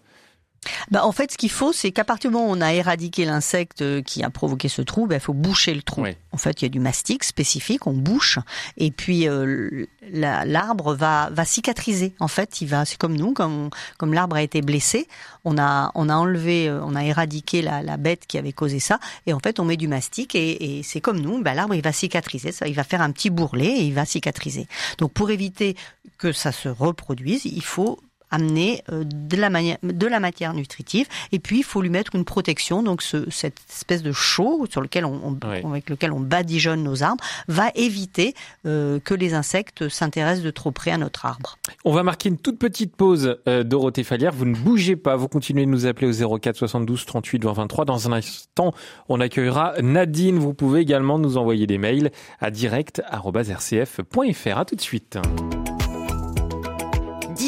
[0.92, 3.26] Bah, en fait, ce qu'il faut, c'est qu'à partir du moment où on a éradiqué
[3.26, 6.02] l'insecte euh, qui a provoqué ce trou, bah, il faut boucher le trou.
[6.02, 6.18] Ouais.
[6.32, 8.40] En fait, il y a du mastic spécifique, on bouche,
[8.78, 12.14] et puis euh, la- l'arbre va, va cicatriser.
[12.20, 15.08] En fait, il va, c'est comme nous, comme, comme l'arbre a été blessé,
[15.46, 18.80] on a, on a enlevé, euh, on a éradiqué la, la bête qui avait causé
[18.80, 21.76] ça, et en fait, on met du mastic, et, et c'est comme nous, bah, l'arbre
[21.76, 24.68] il va cicatriser, ça, il va faire un petit bourrelet et il va cicatriser.
[24.98, 25.76] Donc, pour éviter
[26.18, 28.00] que ça se reproduise, il faut
[28.34, 32.16] amener euh, de la, mani- de la matière nutritive et puis il faut lui mettre
[32.16, 35.38] une protection donc ce, cette espèce de chaux sur lequel on,
[35.70, 38.34] avec lequel on badigeonne nos arbres va éviter
[38.66, 41.58] euh, que les insectes s'intéressent de trop près à notre arbre.
[41.86, 44.32] On va marquer une toute petite pause, euh, Dorothée Falière.
[44.34, 47.86] Vous ne bougez pas, vous continuez de nous appeler au 04 72 38 20 23.
[47.86, 48.74] Dans un instant,
[49.10, 50.38] on accueillera Nadine.
[50.40, 54.58] Vous pouvez également nous envoyer des mails à direct.rcf.fr.
[54.58, 55.18] À tout de suite.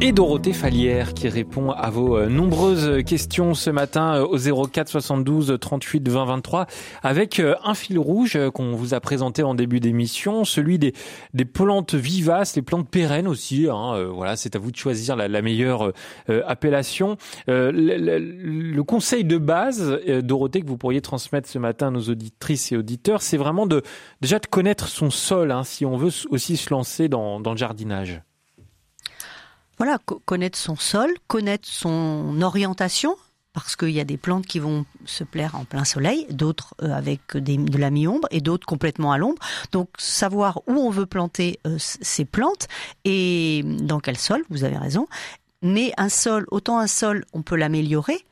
[0.00, 4.88] Et Dorothée Falière qui répond à vos euh, nombreuses questions ce matin euh, au 04
[4.88, 6.66] 72 38 20 23
[7.02, 10.92] avec euh, un fil rouge qu'on vous a présenté en début d'émission, celui des,
[11.32, 13.68] des plantes vivaces, les plantes pérennes aussi.
[13.70, 15.92] Hein, voilà, c'est à vous de choisir la, la meilleure
[16.46, 17.16] appellation.
[17.46, 22.02] Le, le- le conseil de base, Dorothée, que vous pourriez transmettre ce matin à nos
[22.02, 23.82] auditrices et auditeurs, c'est vraiment de
[24.20, 27.56] déjà de connaître son sol, hein, si on veut aussi se lancer dans, dans le
[27.58, 28.20] jardinage.
[29.78, 33.16] Voilà, co- connaître son sol, connaître son orientation,
[33.52, 36.92] parce qu'il y a des plantes qui vont se plaire en plein soleil, d'autres euh,
[36.92, 39.38] avec de la mi-ombre et d'autres complètement à l'ombre.
[39.72, 42.66] Donc savoir où on veut planter euh, ces plantes
[43.04, 45.06] et dans quel sol, vous avez raison.
[45.62, 48.24] Mais un sol, autant un sol, on peut l'améliorer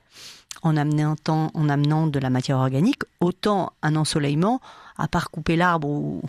[0.62, 4.61] en amenant, en amenant de la matière organique, autant un ensoleillement,
[5.02, 6.22] à part couper l'arbre ou,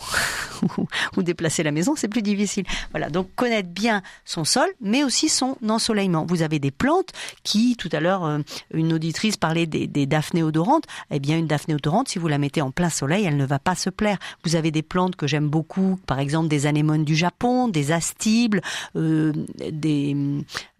[1.17, 2.65] ou, déplacer la maison, c'est plus difficile.
[2.91, 6.25] Voilà, donc connaître bien son sol, mais aussi son ensoleillement.
[6.27, 7.11] Vous avez des plantes
[7.43, 8.39] qui, tout à l'heure, euh,
[8.73, 10.85] une auditrice parlait des, des daphnées odorantes.
[11.11, 13.59] Eh bien, une daphné odorante, si vous la mettez en plein soleil, elle ne va
[13.59, 14.17] pas se plaire.
[14.43, 18.61] Vous avez des plantes que j'aime beaucoup, par exemple des anémones du Japon, des astibles,
[18.95, 19.33] euh,
[19.71, 20.15] des,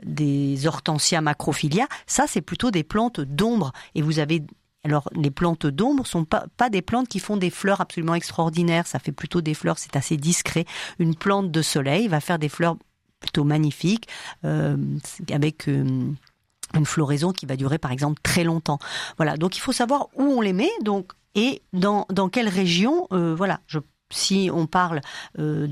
[0.03, 1.87] des hortensia macrophilia.
[2.07, 3.71] Ça, c'est plutôt des plantes d'ombre.
[3.95, 4.43] Et vous avez
[4.83, 8.85] alors, les plantes d'ombre sont pas, des plantes qui font des fleurs absolument extraordinaires.
[8.85, 10.65] Ça fait plutôt des fleurs, c'est assez discret.
[10.99, 12.75] Une plante de soleil va faire des fleurs
[13.21, 14.09] plutôt magnifiques,
[14.43, 14.75] euh,
[15.31, 16.11] avec euh,
[16.73, 18.79] une floraison qui va durer, par exemple, très longtemps.
[19.15, 19.37] Voilà.
[19.37, 20.71] Donc, il faut savoir où on les met.
[20.81, 23.79] Donc, et dans, dans quelle région, euh, voilà, je
[24.13, 25.01] si on parle
[25.39, 25.67] euh,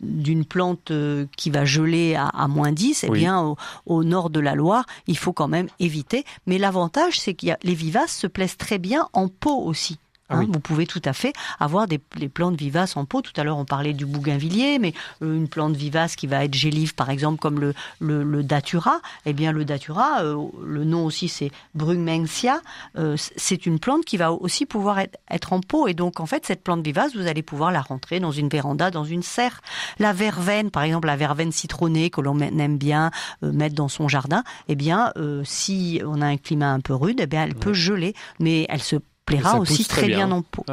[0.00, 3.54] d'une plante euh, qui va geler à, moins 10, eh bien
[3.86, 6.24] au, nord de la Loire, il faut quand même éviter.
[6.46, 9.98] Mais l'avantage, c'est que les vivaces se plaisent très bien en pot aussi.
[10.30, 13.20] Ah hein, vous pouvez tout à fait avoir des, plantes vivaces en pot.
[13.20, 16.54] Tout à l'heure, on parlait du bougainvillier, mais euh, une plante vivace qui va être
[16.54, 19.00] gélive, par exemple, comme le, le, datura.
[19.26, 22.60] Eh bien, le datura, euh, le nom aussi, c'est Brugmensia.
[22.96, 25.88] Euh, c'est une plante qui va aussi pouvoir être, être, en pot.
[25.88, 28.92] Et donc, en fait, cette plante vivace, vous allez pouvoir la rentrer dans une véranda,
[28.92, 29.60] dans une serre.
[29.98, 33.10] La verveine, par exemple, la verveine citronnée que l'on aime bien
[33.42, 35.12] mettre dans son jardin, eh bien,
[35.44, 38.82] si on a un climat un peu rude, eh bien, elle peut geler, mais elle
[38.82, 38.96] se
[39.36, 40.30] plaira aussi très, bien.
[40.30, 40.64] en pot.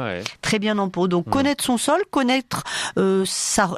[0.42, 1.08] Très bien en pot.
[1.08, 2.64] Donc connaître son sol, connaître
[2.98, 3.24] euh,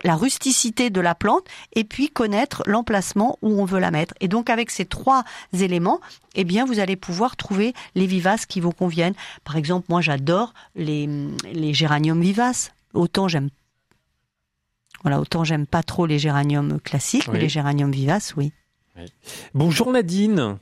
[0.04, 4.14] la rusticité de la plante et puis connaître l'emplacement où on veut la mettre.
[4.20, 6.00] Et donc avec ces trois éléments,
[6.34, 9.14] eh bien vous allez pouvoir trouver les vivaces qui vous conviennent.
[9.44, 11.08] Par exemple, moi j'adore les,
[11.52, 12.72] les géraniums vivaces.
[12.94, 13.50] Autant j'aime
[15.02, 18.52] voilà, autant j'aime pas trop les géraniums classiques, mais les géraniums vivaces, oui.
[19.54, 20.58] Bonjour Nadine.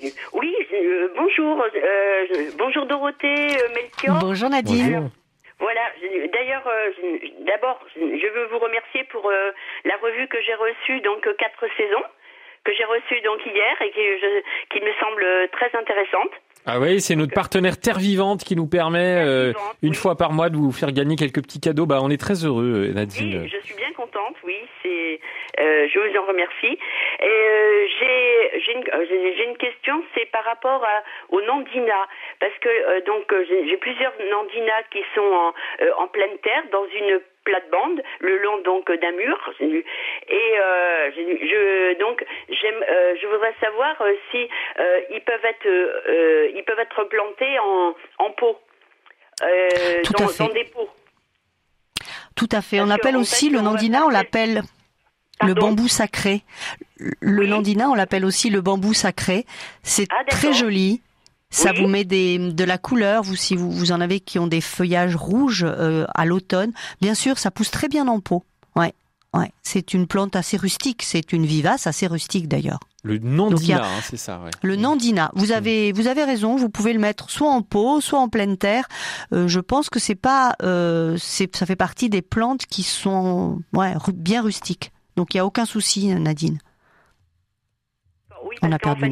[0.00, 0.43] Oui,
[0.84, 4.18] euh, bonjour, euh, bonjour Dorothée, euh, Melchior.
[4.20, 5.10] Bonjour Nadine.
[5.58, 5.82] Voilà,
[6.32, 6.68] d'ailleurs,
[7.46, 12.02] d'abord, je veux vous remercier pour la revue que j'ai reçue, donc quatre saisons,
[12.64, 13.90] que j'ai reçue donc hier et
[14.70, 16.32] qui me semble très intéressante.
[16.66, 20.48] Ah oui, c'est notre partenaire Terre Vivante qui nous permet euh, une fois par mois
[20.48, 21.84] de vous faire gagner quelques petits cadeaux.
[21.84, 23.42] Bah, on est très heureux, euh, Nadine.
[23.42, 24.36] Oui, je suis bien contente.
[24.44, 25.20] Oui, c'est.
[25.60, 26.78] Euh, je vous en remercie.
[27.20, 32.08] Et j'ai j'ai une, j'ai une question, c'est par rapport à, au Nandina,
[32.40, 38.02] parce que donc j'ai plusieurs Nandina qui sont en, en pleine terre dans une plate-bande
[38.20, 39.74] le long donc d'un mur et
[40.58, 44.48] euh, je donc j'aime euh, je voudrais savoir euh, si
[45.10, 48.58] ils peuvent être ils peuvent être plantés en en pot
[49.40, 50.88] dans, des pots.
[52.36, 52.80] Tout à fait.
[52.80, 54.62] on appelle aussi le nandina, on l'appelle
[55.42, 56.42] le bambou sacré.
[57.20, 59.44] Le nandina, on l'appelle aussi le bambou sacré.
[59.82, 61.02] C'est ah, très joli.
[61.54, 64.48] Ça vous met des, de la couleur, vous si vous, vous en avez qui ont
[64.48, 66.72] des feuillages rouges euh, à l'automne.
[67.00, 68.44] Bien sûr, ça pousse très bien en pot.
[68.74, 68.92] Ouais,
[69.34, 69.52] ouais.
[69.62, 71.02] C'est une plante assez rustique.
[71.04, 72.80] C'est une vivace assez rustique d'ailleurs.
[73.04, 74.40] Le nandina, hein, c'est ça.
[74.40, 74.50] Ouais.
[74.62, 75.30] Le nandina.
[75.36, 76.56] Vous avez, vous avez raison.
[76.56, 78.88] Vous pouvez le mettre soit en pot, soit en pleine terre.
[79.32, 83.94] Euh, je pense que c'est pas, euh, ça fait partie des plantes qui sont, ouais,
[84.12, 84.90] bien rustiques.
[85.16, 86.58] Donc il y a aucun souci, Nadine
[88.62, 89.10] on a perdu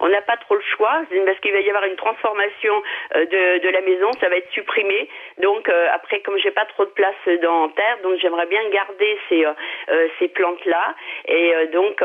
[0.00, 2.82] On n'a pas, trop le choix parce qu'il va y avoir une transformation
[3.16, 5.08] euh, de, la maison, ça va être supprimé.
[5.40, 9.18] Donc euh, après, comme j'ai pas trop de place dans terre, donc j'aimerais bien garder
[9.28, 10.94] ces euh, ces plantes là
[11.26, 12.02] et donc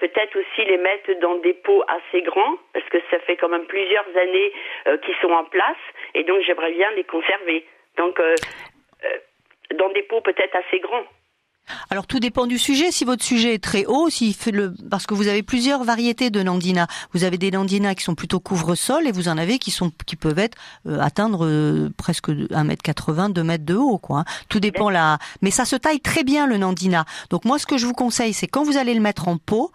[0.00, 3.66] peut-être aussi les mettre dans des pots assez grands parce que ça fait quand même
[3.66, 4.52] plusieurs années
[5.02, 5.76] qu'ils sont en place
[6.14, 7.64] et donc j'aimerais bien les conserver.
[7.96, 8.20] Donc
[9.74, 11.04] dans des pots peut-être assez grands.
[11.90, 12.90] Alors tout dépend du sujet.
[12.90, 16.30] Si votre sujet est très haut, s'il fait le, parce que vous avez plusieurs variétés
[16.30, 16.86] de nandina.
[17.12, 20.16] Vous avez des nandina qui sont plutôt couvre-sol et vous en avez qui sont qui
[20.16, 24.20] peuvent être euh, atteindre euh, presque 1m80, 2 mètres de haut, quoi.
[24.20, 24.24] Hein.
[24.48, 25.18] Tout dépend là.
[25.42, 27.04] Mais ça se taille très bien le nandina.
[27.30, 29.72] Donc moi, ce que je vous conseille, c'est quand vous allez le mettre en pot.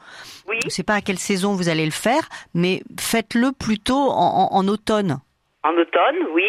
[0.47, 0.57] Oui.
[0.63, 5.19] Je sais pas à quelle saison vous allez le faire, mais faites-le plutôt en automne.
[5.63, 6.43] En automne, oui.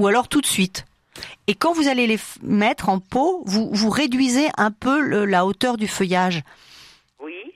[0.00, 0.84] Ou alors tout de suite.
[1.48, 5.76] Et quand vous allez les mettre en pot, vous, vous réduisez un peu la hauteur
[5.76, 6.40] du feuillage.
[7.20, 7.54] Oui.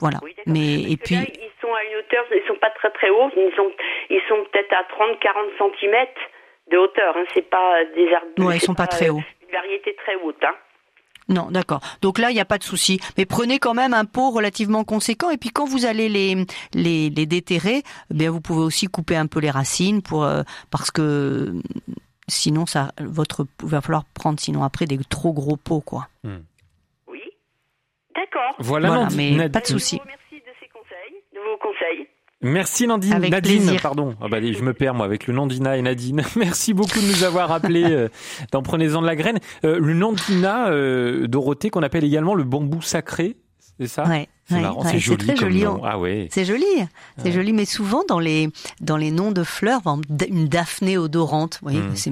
[0.00, 0.18] Voilà.
[0.46, 3.52] Mais et puis ils sont à une hauteur, ils sont pas très très hauts, ils
[3.54, 3.70] sont
[4.08, 6.06] ils sont peut-être à 30 40 cm
[6.72, 7.24] de hauteur, hein.
[7.34, 8.28] c'est pas des arbres.
[8.38, 9.20] Non, ils sont pas, très hauts.
[9.42, 10.54] Une variété très haute hein.
[11.28, 11.80] Non, d'accord.
[12.02, 12.98] Donc là, il n'y a pas de souci.
[13.16, 15.30] Mais prenez quand même un pot relativement conséquent.
[15.30, 19.16] Et puis quand vous allez les les, les déterrer, eh bien vous pouvez aussi couper
[19.16, 21.52] un peu les racines pour euh, parce que
[22.30, 26.08] Sinon, ça, votre, va falloir prendre sinon après des trop gros pots, quoi.
[26.24, 26.38] Hmm.
[27.08, 27.20] Oui.
[28.14, 28.54] D'accord.
[28.58, 30.00] Voilà, mais pas de souci.
[30.06, 32.06] Merci de ces conseils, de vos conseils.
[32.42, 33.12] Merci Nadine.
[33.12, 33.82] Avec Nadine, plaisir.
[33.82, 34.14] pardon.
[34.20, 36.22] Ah bah, allez, je me perds moi avec le Nandina et Nadine.
[36.36, 38.08] Merci beaucoup de nous avoir appelés euh,
[38.50, 39.38] dans Prenez-en de la graine.
[39.64, 43.36] Euh, le Nandina, euh, Dorothée, qu'on appelle également le bambou sacré,
[43.78, 44.04] c'est ça?
[44.04, 45.62] Ouais, C'est ouais, marrant, ouais, c'est joli très comme joli.
[45.62, 45.80] nom.
[45.84, 46.28] Ah ouais.
[46.32, 46.64] C'est joli,
[47.22, 49.80] c'est joli, mais souvent dans les dans les noms de fleurs,
[50.28, 51.94] une daphné odorante, vous voyez, Mm.
[51.94, 52.10] c'est.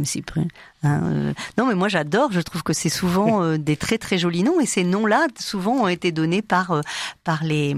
[0.84, 2.30] Hein, euh, non, mais moi j'adore.
[2.30, 5.72] Je trouve que c'est souvent euh, des très très jolis noms, et ces noms-là souvent
[5.72, 6.82] ont été donnés par euh,
[7.24, 7.74] par les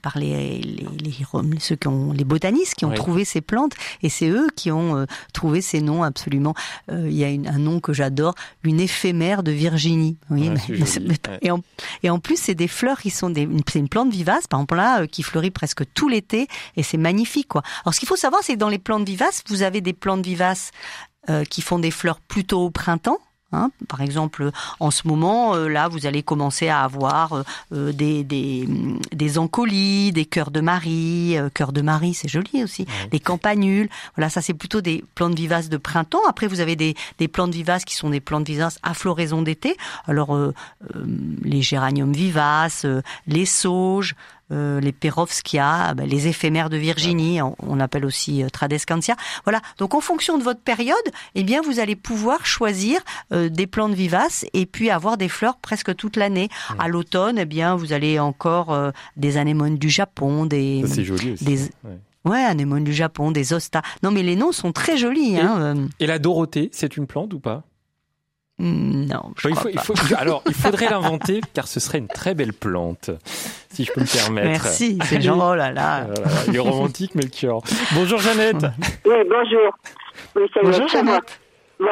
[0.00, 3.72] par les, les, les- ceux qui ont les botanistes qui ont trouvé ces plantes,
[4.02, 5.04] et c'est eux qui ont euh,
[5.34, 6.54] trouvé ces noms absolument.
[6.90, 10.16] Il y a une- un nom que j'adore, une éphémère de Virginie.
[10.30, 11.38] Oui, Ouais, c'est joli, ouais.
[11.42, 11.60] et en,
[12.02, 14.60] et en plus, c'est des fleurs qui sont des, une- c'est une plante vivace, par
[14.60, 16.46] exemple là, euh, qui fleurit presque tout l'été,
[16.76, 17.62] et c'est magnifique, quoi.
[17.84, 20.24] Alors, ce qu'il faut savoir, c'est que dans les plantes vivaces, vous avez des plantes
[20.24, 20.70] vivaces
[21.28, 23.18] euh, qui font des fleurs plutôt au printemps.
[23.54, 23.70] Hein.
[23.88, 24.50] par exemple,
[24.80, 27.42] en ce moment, euh, là, vous allez commencer à avoir euh,
[27.72, 31.36] euh, des, des, hum, des encolis, des cœurs de Marie.
[31.38, 32.86] Euh, cœurs de Marie, c'est joli aussi.
[33.12, 33.88] Les campanules.
[34.16, 36.22] Voilà, ça, c'est plutôt des plantes vivaces de printemps.
[36.28, 39.76] Après, vous avez des, des plantes vivaces qui sont des plantes vivaces à floraison d'été.
[40.06, 40.36] Alors,
[41.42, 42.86] les géraniums vivaces,
[43.26, 44.14] les sauges,
[44.52, 49.16] euh, les perovskia, ben, les éphémères de Virginie, on, on appelle aussi euh, tradescantia.
[49.44, 49.60] Voilà.
[49.78, 50.96] Donc en fonction de votre période,
[51.34, 53.00] eh bien vous allez pouvoir choisir
[53.32, 56.48] euh, des plantes vivaces et puis avoir des fleurs presque toute l'année.
[56.78, 61.04] À l'automne, eh bien vous allez encore euh, des anémones du Japon, des Ça, c'est
[61.04, 61.44] joli aussi.
[61.44, 61.98] des Ouais.
[62.26, 63.82] ouais anémones du Japon, des ostas.
[64.02, 65.34] Non mais les noms sont très jolis.
[65.36, 65.88] Et- Hein.
[66.00, 67.62] Et la Dorothée, c'est une plante ou pas?
[68.58, 69.82] Non, je il, crois faut, il pas.
[69.82, 74.00] faut- alors, il faudrait l'inventer car ce serait une très belle plante, si je peux
[74.00, 74.48] me permettre.
[74.64, 76.06] Merci, c'est genre oh là là.
[76.48, 77.62] Il est romantique, Melchior.
[77.94, 78.64] Bonjour Jeannette.
[79.06, 79.76] Oui, bonjour.
[80.36, 81.14] Oui, ça Bonjour c'est moi.
[81.14, 81.40] Jeannette.
[81.80, 81.88] Bon,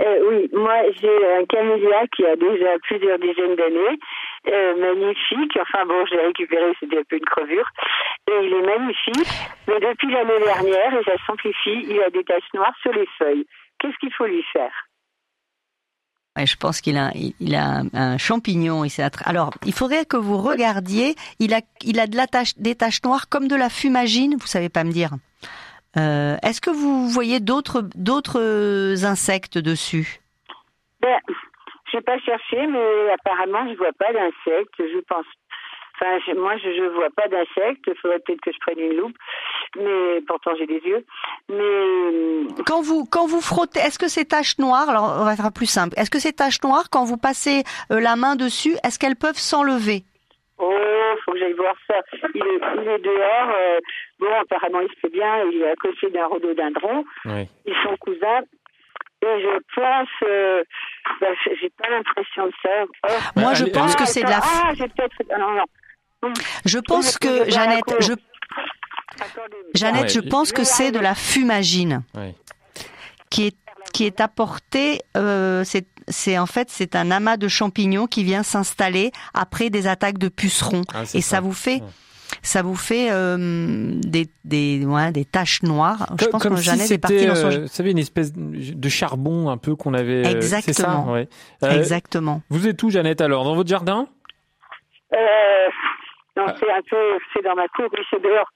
[0.00, 3.98] euh, oui, moi j'ai un camélia qui a déjà plusieurs dizaines d'années,
[4.50, 5.58] euh, magnifique.
[5.60, 7.68] Enfin bon, je l'ai récupéré, c'était un peu une crevure,
[8.30, 9.28] et il est magnifique.
[9.68, 13.44] Mais depuis l'année dernière, et ça s'amplifie, il a des taches noires sur les feuilles.
[13.78, 14.72] Qu'est-ce qu'il faut lui faire?
[16.46, 17.12] Je pense qu'il a,
[17.94, 18.84] un, champignon.
[19.24, 21.14] Alors, il faudrait que vous regardiez.
[21.38, 21.60] Il a,
[22.56, 24.36] des taches noires comme de la fumagine.
[24.38, 25.10] Vous savez pas me dire.
[25.96, 27.84] Euh, Est-ce que vous voyez d'autres,
[29.04, 30.20] insectes dessus?
[31.00, 31.18] Ben,
[31.92, 34.74] j'ai pas cherché, mais apparemment je vois pas d'insectes.
[34.78, 35.26] Je pense.
[36.00, 37.82] Enfin, je- moi, je, je vois pas d'insectes.
[37.86, 39.16] Il faudrait peut-être que je prenne une loupe,
[39.76, 41.04] mais pourtant j'ai des yeux.
[41.48, 45.52] Mais Quand vous, quand vous frottez, est-ce que ces taches noires, alors on va faire
[45.52, 45.98] plus simple.
[45.98, 49.38] Est-ce que ces taches noires, quand vous passez euh, la main dessus, est-ce qu'elles peuvent
[49.38, 50.04] s'enlever?
[50.60, 50.74] Oh,
[51.24, 51.94] faut que j'aille voir ça.
[52.34, 53.50] Il est, il est dehors.
[53.56, 53.78] euh,
[54.18, 55.42] bon, apparemment, il se fait bien.
[55.52, 57.04] Il est à côté d'un rhododendron.
[57.26, 57.48] Oui.
[57.66, 58.40] Ils sont cousins.
[59.22, 60.62] Et je pense, euh,
[61.20, 61.26] bah,
[61.60, 62.70] j'ai pas l'impression de ça.
[63.08, 63.12] Oh.
[63.40, 64.38] Moi, je allez, pense que c'est de la.
[64.42, 65.16] Ah, j'ai peut-être.
[65.32, 65.64] Ah, non, non.
[66.64, 68.12] Je pense que Jeannette, je.
[69.74, 72.02] Jeannette, je pense que c'est de la fumagine.
[73.30, 73.56] Qui est
[73.92, 75.64] qui est apporté, euh,
[76.08, 80.28] c'est en fait c'est un amas de champignons qui vient s'installer après des attaques de
[80.28, 81.36] pucerons Ah, et ça.
[81.36, 81.40] ça.
[81.40, 81.88] vous fait Ouais.
[82.42, 86.14] ça vous fait euh, des des ouais, des taches noires.
[86.20, 88.32] Je pense Comme que si Jeannette est partie dans son euh, vous savez, une espèce
[88.34, 90.18] de charbon un peu qu'on avait.
[90.26, 91.12] euh, ça, Exactement.
[91.12, 91.28] ouais.
[91.64, 92.42] Euh, exactement.
[92.50, 93.44] Vous êtes où, Jeannette, alors?
[93.44, 94.06] Dans votre jardin?
[96.38, 97.18] Non, c'est un peu.
[97.34, 97.86] C'est dans ma cour.
[97.92, 98.48] Oui, c'est dehors.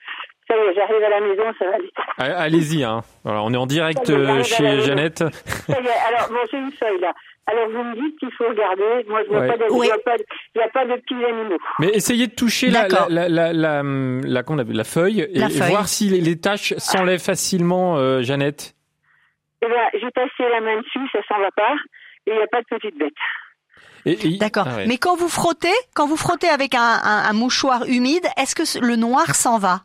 [0.48, 1.44] Ça y est, j'arrive à la maison.
[1.58, 1.92] Ça va vite.
[2.18, 3.02] Ah, Allez-y, hein.
[3.24, 4.80] Voilà, on est en direct est, euh, chez.
[4.80, 5.18] Jeannette.
[5.18, 6.14] Ça y est.
[6.14, 7.12] Alors, bon, j'ai une feuille là.
[7.46, 9.04] Alors, vous me dites qu'il faut regarder.
[9.08, 9.48] Moi, je vois Ouais.
[9.48, 9.86] pas de, Oui.
[9.88, 11.58] il n'y a pas de petits animaux.
[11.80, 15.70] Mais essayez de toucher la, la, la, la, la, la- feuille et, La et feuille.
[15.70, 18.74] voir si les, les taches s'enlèvent facilement, euh, Jeannette.
[19.64, 21.74] Eh bien, j'ai passé la main dessus, ça s'en va pas.
[22.26, 23.12] Et il n'y a pas de petite bête.
[24.38, 24.66] D'accord.
[24.68, 24.86] Ah ouais.
[24.86, 28.84] Mais quand vous frottez, quand vous frottez avec un, un, un mouchoir humide, est-ce que
[28.84, 29.82] le noir s'en va?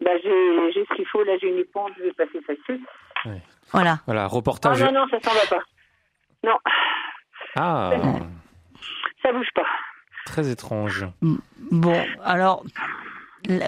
[0.00, 1.22] Bah, j'ai j'ai ce qu'il faut.
[1.24, 1.90] Là, j'ai une éponge.
[1.98, 2.80] Je vais passer ça dessus.
[3.72, 3.98] Voilà.
[4.06, 4.82] Voilà, Ah reportage.
[4.82, 5.62] non, non, ça s'en va pas.
[6.44, 6.56] Non,
[7.56, 7.90] Ah,
[9.22, 9.66] ça bouge pas.
[10.26, 11.06] très étrange.
[11.70, 12.64] Bon, alors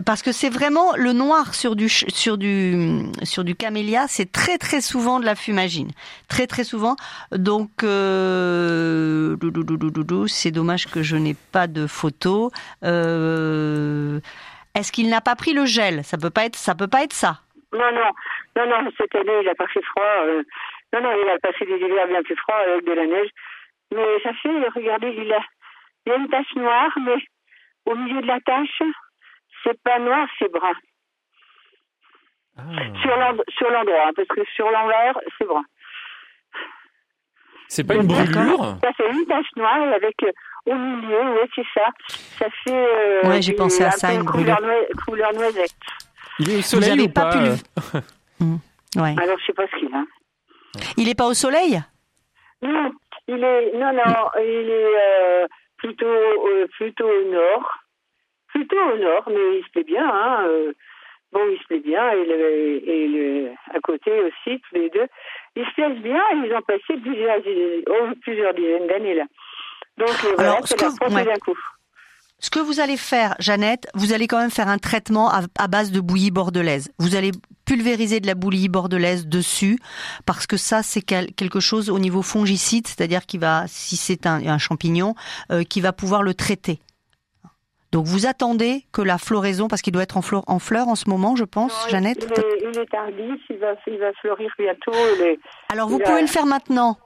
[0.05, 4.59] parce que c'est vraiment le noir sur du sur du sur du camélia, c'est très
[4.59, 5.91] très souvent de la fumagine,
[6.29, 6.97] très très souvent.
[7.33, 9.37] Donc euh,
[10.29, 12.51] c'est dommage que je n'ai pas de photo.
[12.85, 14.21] Euh,
[14.75, 16.05] Est-ce qu'il n'a pas pris le gel?
[16.05, 17.41] Ça peut pas être ça peut pas être ça.
[17.73, 18.11] Non, non,
[18.57, 20.05] non, non, cette année, il a pas fait froid.
[20.27, 20.43] euh,
[20.93, 23.31] non, non, il a passé des hivers bien plus froids avec de la neige.
[23.95, 25.41] Mais ça fait, regardez, il a,
[26.07, 27.17] il a une tache noire, mais
[27.87, 28.83] au milieu de la tache,
[29.65, 30.73] c'est pas noir, c'est brun.
[32.59, 32.63] Ah.
[33.03, 35.65] Sur l'end- sur l'endroit, hein, parce que sur l'envers, c'est brun.
[37.69, 40.33] C'est pas une brûlure Ça fait une tache noire avec euh,
[40.67, 41.89] au milieu, oui, c'est ça.
[42.39, 42.71] Ça fait.
[42.71, 44.59] euh, Ouais, j'ai pensé à ça, une couleur,
[45.07, 45.73] couleur noisette.
[46.39, 47.39] Il est au soleil ou pas, pas
[48.41, 48.57] mmh.
[49.01, 49.15] ouais.
[49.23, 50.05] Alors je sais pas ce qu'il a.
[50.99, 51.81] Il est pas au soleil?
[52.61, 52.93] Non,
[53.29, 55.47] il est non non, il est
[55.79, 56.07] plutôt
[56.77, 57.79] plutôt au nord,
[58.53, 60.07] plutôt au nord, mais il se plaît bien.
[60.07, 60.47] Hein,
[61.33, 65.07] bon, il se plaît bien et, le, et le, à côté aussi tous les deux,
[65.57, 66.21] ils se plaisent bien.
[66.33, 67.39] Et ils ont passé plusieurs
[67.89, 69.25] oh, plusieurs dizaines d'années là.
[69.99, 71.59] Donc voilà, c'est la d'un coup.
[72.43, 75.93] Ce que vous allez faire, Jeannette, vous allez quand même faire un traitement à, base
[75.93, 76.91] de bouillie bordelaise.
[76.99, 77.31] Vous allez
[77.65, 79.79] pulvériser de la bouillie bordelaise dessus,
[80.27, 84.59] parce que ça, c'est quelque chose au niveau fongicide, c'est-à-dire qui va, si c'est un,
[84.59, 85.15] champignon,
[85.53, 86.81] euh, qui va pouvoir le traiter.
[87.93, 90.95] Donc vous attendez que la floraison, parce qu'il doit être en fleur, en fleur en
[90.95, 92.27] ce moment, je pense, Jeannette.
[92.61, 94.93] Il est, tardif, il va, fleurir bientôt.
[95.71, 96.97] Alors vous pouvez le faire maintenant.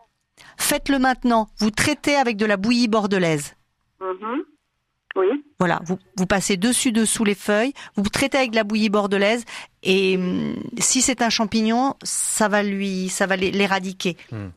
[0.58, 1.48] Faites-le maintenant.
[1.58, 3.56] Vous traitez avec de la bouillie bordelaise.
[4.00, 4.42] Mm-hmm.
[5.16, 5.44] Oui.
[5.58, 9.44] Voilà, vous, vous passez dessus dessous les feuilles, vous traitez avec de la bouillie bordelaise
[9.82, 14.16] et hum, si c'est un champignon, ça va lui, ça va l'éradiquer.
[14.30, 14.48] Hmm.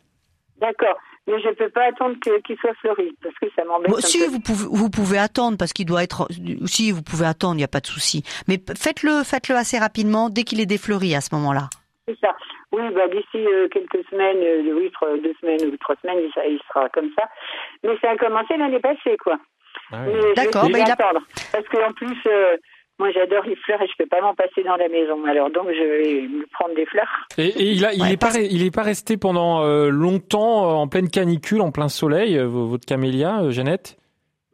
[0.57, 0.97] D'accord.
[1.29, 3.91] Mais je ne peux pas attendre qu'il soit fleuri parce que ça m'embête.
[3.91, 6.27] Bon, si vous pouvez, vous pouvez attendre parce qu'il doit être.
[6.65, 8.23] Si vous pouvez attendre, il n'y a pas de souci.
[8.47, 11.69] Mais faites-le, faites-le assez rapidement dès qu'il est défleuri à ce moment-là.
[12.07, 12.35] C'est ça.
[12.71, 14.91] Oui, bah, d'ici euh, quelques semaines, euh, oui,
[15.23, 17.27] deux semaines ou trois semaines, il, il sera comme ça.
[17.83, 19.37] Mais ça a commencé l'année passée, quoi.
[19.91, 20.05] Ah
[20.35, 20.95] D'accord, mais il a...
[20.95, 22.57] Parce qu'en plus, euh,
[22.99, 25.23] moi j'adore les fleurs et je peux pas m'en passer dans la maison.
[25.25, 27.27] Alors donc je vais me prendre des fleurs.
[27.37, 30.87] Et, il a, il est pas, il est pas resté pendant euh, longtemps euh, en
[30.87, 33.97] pleine canicule, en plein soleil, votre camélia, Jeannette?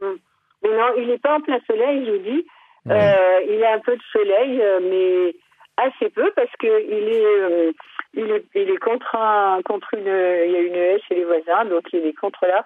[0.01, 0.17] Hum.
[0.63, 2.45] Mais non, il n'est pas en plein soleil, je vous dis.
[2.85, 5.35] il a un peu de soleil, mais
[5.77, 7.73] assez peu parce que il est,
[8.13, 11.25] il est, il est contre un, contre une, il y a une haie chez les
[11.25, 12.63] voisins, donc il est contre là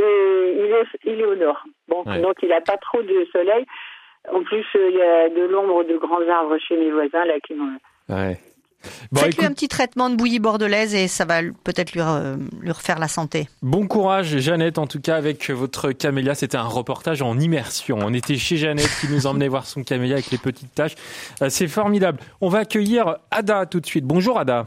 [0.00, 1.62] et il est, il est au nord.
[1.88, 3.66] Bon, donc il n'a pas trop de soleil.
[4.32, 7.34] En plus, euh, il y a de l'ombre de grands arbres chez mes voisins là
[7.46, 7.78] qui m'ont.
[8.08, 8.38] Ouais.
[9.14, 12.00] Faites-lui un petit traitement de bouillie bordelaise et ça va peut-être lui,
[12.62, 13.48] lui, refaire la santé.
[13.62, 16.34] Bon courage, Jeannette, en tout cas, avec votre camélia.
[16.34, 17.98] C'était un reportage en immersion.
[18.00, 20.94] On était chez Jeannette qui nous emmenait voir son camélia avec les petites taches.
[21.42, 22.20] Euh, c'est formidable.
[22.40, 24.04] On va accueillir Ada tout de suite.
[24.04, 24.66] Bonjour, Ada.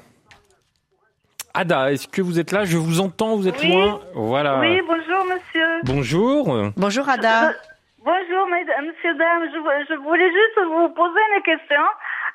[1.56, 2.66] Ada, est-ce que vous êtes là?
[2.66, 4.00] Je vous entends, vous êtes loin?
[4.16, 4.60] Voilà.
[4.60, 5.68] Oui, bonjour monsieur.
[5.86, 6.72] Bonjour.
[6.78, 7.54] Bonjour Ada.
[8.04, 9.50] Bonjour monsieur, dame.
[9.54, 11.82] Je, voulais juste vous poser une question.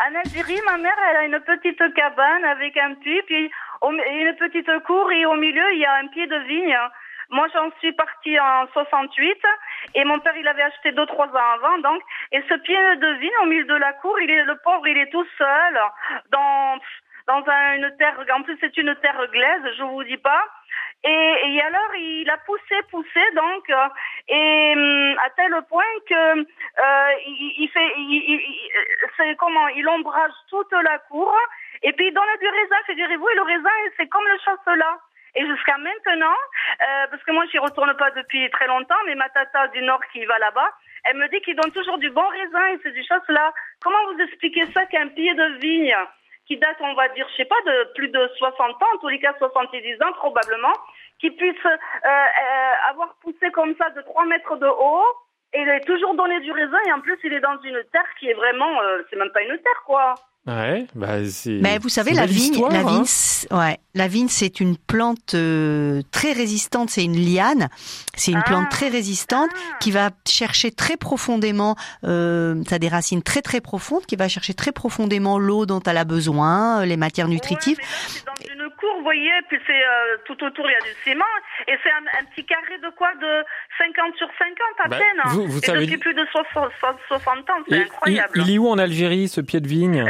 [0.01, 3.51] En Algérie, ma mère, elle a une petite cabane avec un puits, puis
[3.83, 6.79] une petite cour, et au milieu, il y a un pied de vigne.
[7.31, 9.37] Moi, j'en suis partie en 68
[9.97, 12.01] et mon père, il avait acheté deux, trois ans avant, donc.
[12.33, 14.97] Et ce pied de vigne au milieu de la cour, il est, le pauvre, il
[14.97, 15.81] est tout seul
[16.31, 16.79] dans
[17.29, 17.45] dans
[17.77, 20.43] une terre, en plus c'est une terre glaise, je vous dis pas.
[21.05, 23.89] Et, alors il a poussé, poussé donc, euh,
[24.29, 27.93] et hum, à tel point que euh, il, fait,
[29.17, 31.37] c'est comment, il ombrage toute la cour.
[31.83, 34.99] Et puis il donne du raisin, figurez-vous, et le raisin c'est comme le chasse-là.
[35.35, 36.35] Et jusqu'à maintenant,
[36.81, 40.01] euh, parce que moi j'y retourne pas depuis très longtemps, mais ma tata du Nord
[40.13, 40.71] qui va là-bas,
[41.05, 43.53] elle me dit qu'il donne toujours du bon raisin et c'est du chasse-là.
[43.83, 45.95] Comment vous expliquez ça qu'un pied de vigne?
[46.49, 49.09] Qui date, on va dire, je sais pas, de plus de 60 ans, en tous
[49.09, 50.73] les cas 70 ans probablement,
[51.21, 55.05] qui puisse euh, euh, avoir poussé comme ça de 3 mètres de haut,
[55.53, 58.09] et il est toujours donné du raisin, et en plus il est dans une terre
[58.19, 60.15] qui est vraiment, euh, c'est même pas une terre quoi.
[60.47, 61.17] Ouais, bah
[61.47, 63.05] Mais vous savez, la vigne, la vigne,
[63.51, 63.59] hein.
[63.59, 66.89] ouais, la vigne, c'est une plante euh, très résistante.
[66.89, 67.69] C'est une liane.
[68.15, 68.71] C'est une plante ah.
[68.71, 71.77] très résistante qui va chercher très profondément.
[72.05, 75.81] Euh, ça a des racines très très profondes, qui va chercher très profondément l'eau dont
[75.81, 77.77] elle a besoin, euh, les matières nutritives.
[78.09, 80.95] c'est dans une cour, vous voyez, puis c'est euh, tout autour il y a du
[81.05, 81.25] ciment,
[81.67, 83.45] et c'est un, petit carré de quoi de
[83.79, 85.23] 50 sur 50 à bah, peine.
[85.27, 85.87] Vous, vous et savez...
[85.87, 86.71] depuis plus de 60,
[87.09, 88.33] 60 ans, c'est incroyable.
[88.37, 90.05] Il, il, est où en Algérie ce pied de vigne?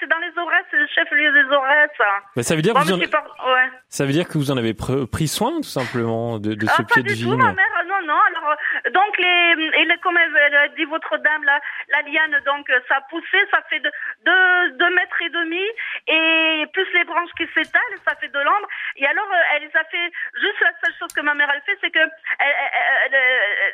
[0.00, 1.90] C'est dans les Aurès, c'est le chef-lieu des Aurès.
[2.36, 2.98] Mais ça veut dire que vous en...
[2.98, 3.70] ouais.
[3.88, 6.84] ça veut dire que vous en avez pris soin tout simplement de, de ce ah,
[6.84, 7.30] pied de vigne?
[7.30, 7.66] Tout, ma mère,
[8.08, 8.20] non.
[8.28, 11.60] Alors euh, donc les, et les, comme elle a dit votre dame, la,
[11.94, 13.90] la liane, donc ça a poussé, ça fait de,
[14.24, 15.64] deux, deux mètres et demi,
[16.08, 18.68] et plus les branches qui s'étalent, ça fait de l'ombre.
[18.96, 20.08] Et alors euh, elle les a fait
[20.40, 22.04] juste la seule chose que ma mère elle fait, c'est que
[22.40, 23.14] elle,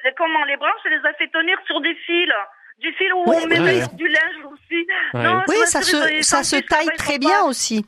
[0.05, 2.33] elle, comment les branches, elle les a fait tenir sur des fils
[2.79, 4.87] du fil où on met du linge aussi.
[5.15, 7.87] oui, ça se, ça se taille très bien aussi.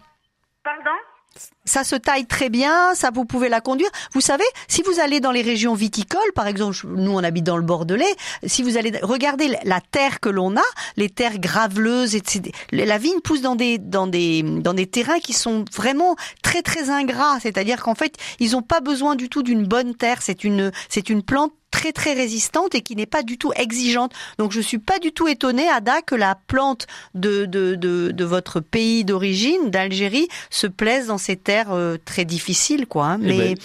[1.66, 3.90] Ça se taille très bien, ça vous pouvez la conduire.
[4.12, 7.56] Vous savez, si vous allez dans les régions viticoles, par exemple, nous on habite dans
[7.56, 8.14] le Bordelais,
[8.46, 10.64] si vous allez regarder la terre que l'on a,
[10.96, 12.52] les terres graveleuses, etc.
[12.72, 16.90] La vigne pousse dans des dans des dans des terrains qui sont vraiment très très
[16.90, 17.38] ingrats.
[17.40, 20.22] C'est-à-dire qu'en fait, ils n'ont pas besoin du tout d'une bonne terre.
[20.22, 24.12] C'est une c'est une plante très très résistante et qui n'est pas du tout exigeante.
[24.38, 28.24] Donc je suis pas du tout étonnée, Ada, que la plante de de de, de
[28.24, 33.04] votre pays d'origine, d'Algérie, se plaise dans ces terres euh, très difficiles, quoi.
[33.08, 33.18] hein.
[33.22, 33.56] Eh Mais ben,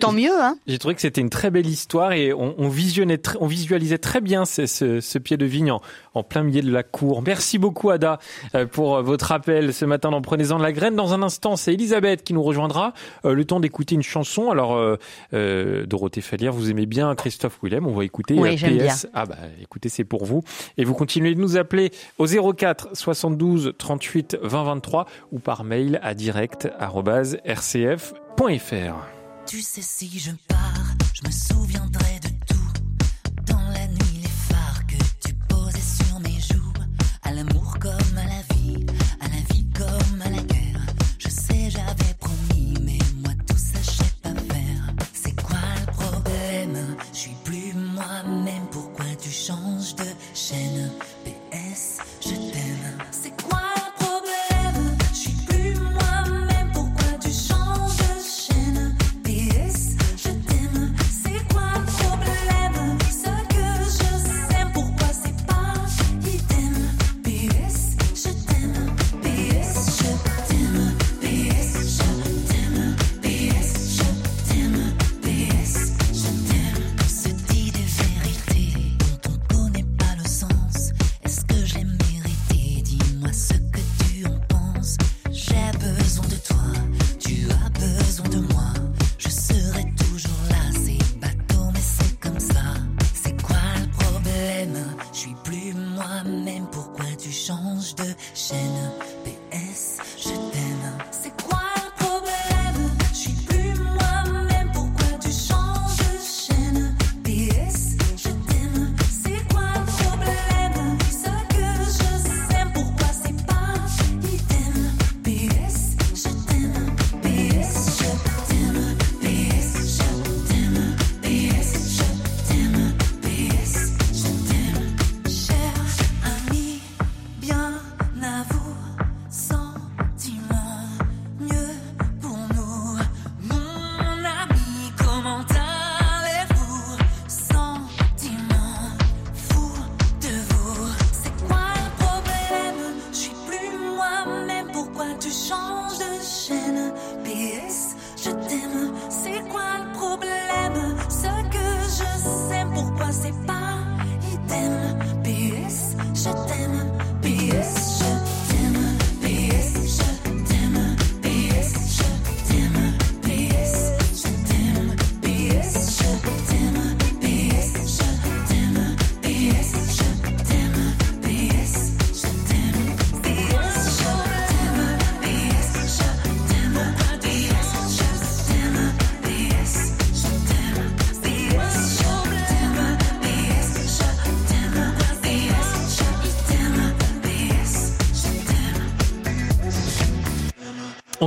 [0.00, 0.56] tant mieux, hein.
[0.66, 4.22] J'ai trouvé que c'était une très belle histoire et on, on visionnait, on visualisait très
[4.22, 5.82] bien ce, ce, ce pied de vigne en,
[6.18, 7.22] en plein milieu de la cour.
[7.22, 8.18] Merci beaucoup Ada
[8.54, 10.96] euh, pour euh, votre appel ce matin dans Prenez-en de la graine.
[10.96, 12.92] Dans un instant, c'est Elisabeth qui nous rejoindra.
[13.24, 14.50] Euh, le temps d'écouter une chanson.
[14.50, 17.86] Alors euh, Dorothée Fallière, vous aimez bien Christophe Willem.
[17.86, 19.06] On va écouter Oui, j'aime PS.
[19.14, 20.42] Ah bah écoutez, c'est pour vous.
[20.76, 25.98] Et vous continuez de nous appeler au 04 72 38 20 23 ou par mail
[26.02, 28.94] à direct@rcf.fr.
[29.46, 30.58] Tu sais, si je pars,
[31.14, 31.30] je me
[31.90, 31.97] de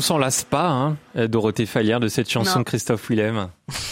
[0.02, 2.60] On s'en lasse pas, hein, euh, Dorothée Fallière, de cette chanson Non.
[2.62, 3.49] de Christophe Willem.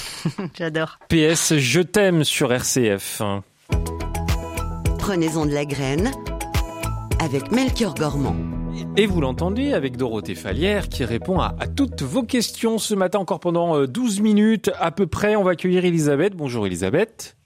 [0.58, 0.98] J'adore.
[1.08, 3.22] PS, je t'aime sur RCF.
[4.98, 6.10] Prenez-en de la graine
[7.20, 8.36] avec Melchior Gormand.
[8.98, 13.20] Et vous l'entendez avec Dorothée Fallière qui répond à, à toutes vos questions ce matin
[13.20, 15.36] encore pendant euh, 12 minutes à peu près.
[15.36, 16.36] On va accueillir Elisabeth.
[16.36, 17.38] Bonjour Elisabeth.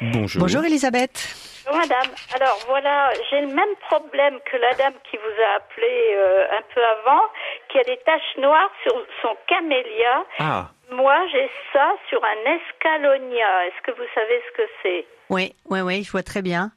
[0.00, 0.42] Bonjour.
[0.42, 0.64] Bonjour.
[0.64, 1.34] Elisabeth.
[1.66, 2.14] Bonjour madame.
[2.34, 6.62] Alors voilà, j'ai le même problème que la dame qui vous a appelé euh, un
[6.72, 7.22] peu avant,
[7.68, 10.24] qui a des taches noires sur son camélia.
[10.38, 13.66] Ah, Moi, j'ai ça sur un escalonia.
[13.66, 15.06] Est-ce que vous savez ce que c'est?
[15.30, 16.70] Oui, oui, oui, je vois très bien.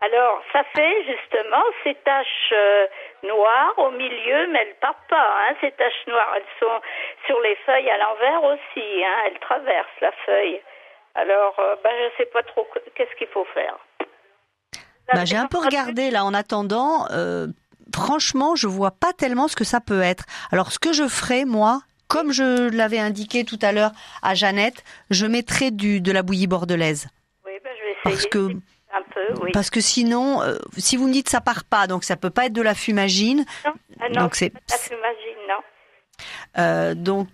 [0.00, 2.86] Alors, ça fait justement ces taches euh,
[3.24, 5.36] noires au milieu, mais elles partent pas.
[5.48, 6.80] Hein, ces taches noires, elles sont
[7.26, 9.04] sur les feuilles à l'envers aussi.
[9.04, 10.60] Hein, elles traversent la feuille.
[11.14, 13.76] Alors, euh, ben, je sais pas trop que- qu'est-ce qu'il faut faire.
[15.12, 17.06] Bah, j'ai un peu regardé là en attendant.
[17.10, 17.48] euh,
[17.94, 20.24] franchement, je vois pas tellement ce que ça peut être.
[20.50, 23.90] Alors, ce que je ferai, moi, comme je l'avais indiqué tout à l'heure
[24.22, 27.08] à Jeannette, je mettrai du, de la bouillie bordelaise.
[27.44, 28.38] Oui, ben, je vais essayer Parce que,
[28.94, 29.50] un peu, oui.
[29.52, 32.46] parce que sinon, euh, si vous me dites ça part pas, donc ça peut pas
[32.46, 33.44] être de la fumagine.
[33.66, 35.62] Non, ah non, donc c'est- pas de la fumagine, non.
[36.58, 37.28] Euh, donc,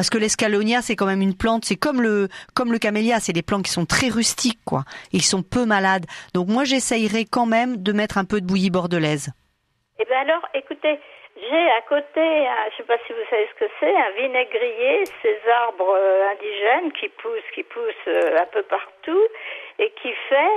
[0.00, 3.34] parce que l'escalonia, c'est quand même une plante, c'est comme le comme le camélia, c'est
[3.34, 4.84] des plantes qui sont très rustiques, quoi.
[5.12, 6.06] Ils sont peu malades.
[6.32, 9.28] Donc moi, j'essayerai quand même de mettre un peu de bouillie bordelaise.
[10.00, 10.98] Eh bien alors, écoutez,
[11.48, 14.10] J'ai à côté, un- je ne sais pas si vous savez ce que c'est, un
[14.22, 19.24] vinaigrier, ces arbres euh, indigènes qui poussent, qui poussent euh, un peu partout
[19.78, 20.56] et qui fait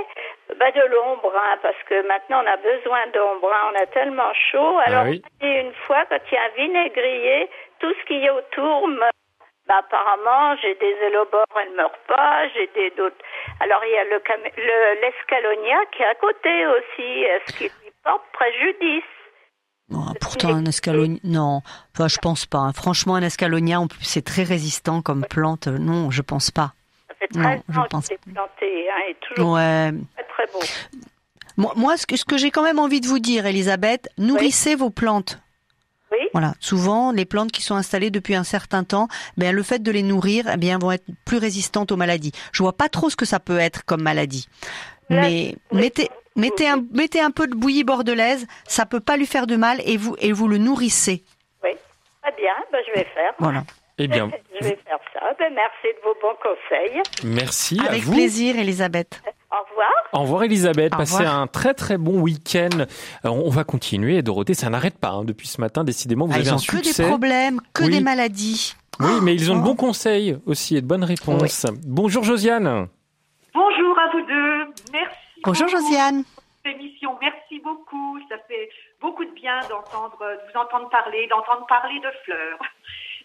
[0.58, 4.32] bah, de l'ombre, hein, parce que maintenant on a besoin d'ombre, hein, on a tellement
[4.50, 4.78] chaud.
[4.86, 5.22] Alors oui.
[5.40, 7.48] dit une fois, quand il y a un vinaigrier,
[7.80, 9.08] tout ce qui est autour me
[9.66, 13.16] bah, apparemment, j'ai des élobores, elles ne meurent pas, j'ai des d'autres.
[13.60, 17.66] Alors, il y a le cam- le- l'escalonia qui est à côté aussi, est-ce qu'il
[17.82, 19.02] lui porte préjudice
[19.88, 21.60] Non, pourtant, un escalonia, non,
[21.94, 22.70] enfin, je pense pas.
[22.74, 25.66] Franchement, un escalonia, en plus, c'est très résistant comme plante.
[25.68, 26.72] Euh, Non, je pense pas.
[27.08, 29.90] Ça fait Non, 13 je ans pense qu'il est planté, hein, et toujours Ouais.
[30.14, 30.60] très très beau.
[31.56, 34.74] Moi, moi, ce que, ce que j'ai quand même envie de vous dire, Elisabeth, nourrissez
[34.74, 35.38] vos plantes.
[36.18, 36.28] Oui.
[36.32, 36.54] Voilà.
[36.60, 40.02] Souvent, les plantes qui sont installées depuis un certain temps, ben, le fait de les
[40.02, 42.32] nourrir, eh bien, vont être plus résistantes aux maladies.
[42.52, 44.48] Je vois pas trop ce que ça peut être comme maladie.
[45.10, 45.80] Là, Mais oui.
[45.80, 49.56] mettez, mettez un, mettez un peu de bouillie bordelaise, ça peut pas lui faire de
[49.56, 51.22] mal et vous, et vous le nourrissez.
[51.62, 51.70] Oui,
[52.22, 53.32] très bien, ben, je vais faire.
[53.38, 53.64] Voilà.
[53.98, 55.20] Eh bien, Je vais faire ça.
[55.38, 57.02] Ben, merci de vos bons conseils.
[57.24, 58.12] merci à Avec vous.
[58.14, 59.20] plaisir, Elisabeth.
[59.54, 59.90] Au revoir.
[60.12, 61.38] Au revoir Elisabeth, Au passez revoir.
[61.38, 62.70] un très très bon week-end.
[63.24, 66.36] Euh, On va continuer, Dorothée, ça n'arrête pas hein, depuis ce matin, décidément, vous Ah,
[66.36, 67.02] avez ils un ont que succès.
[67.04, 67.90] des problèmes, que Oui.
[67.90, 68.74] des maladies.
[69.00, 71.66] Oui, mais ils ont de bons conseils aussi et de bonnes réponses.
[71.86, 72.88] Bonjour Josiane.
[73.52, 74.64] Bonjour à vous deux.
[74.92, 75.16] Merci.
[75.44, 76.24] Bonjour beaucoup Josiane.
[76.24, 77.10] pour cette émission.
[77.20, 78.18] Merci beaucoup.
[78.28, 78.68] Ça fait
[79.00, 82.58] beaucoup de bien d'entendre, de vous entendre parler, d'entendre parler de fleurs.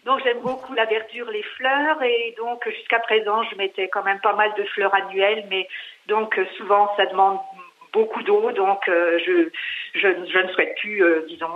[0.06, 4.18] Donc j'aime beaucoup la verdure, les fleurs et donc jusqu'à présent je mettais quand même
[4.20, 5.68] pas mal de fleurs annuelles, mais
[6.06, 7.38] donc euh, souvent ça demande
[7.92, 9.48] beaucoup d'eau, donc euh, je,
[9.94, 11.48] je ne souhaite plus, euh, disons,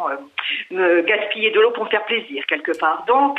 [0.71, 3.05] me gaspiller de l'eau pour me faire plaisir quelque part.
[3.07, 3.39] Donc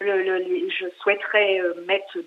[0.00, 2.18] je souhaiterais mettre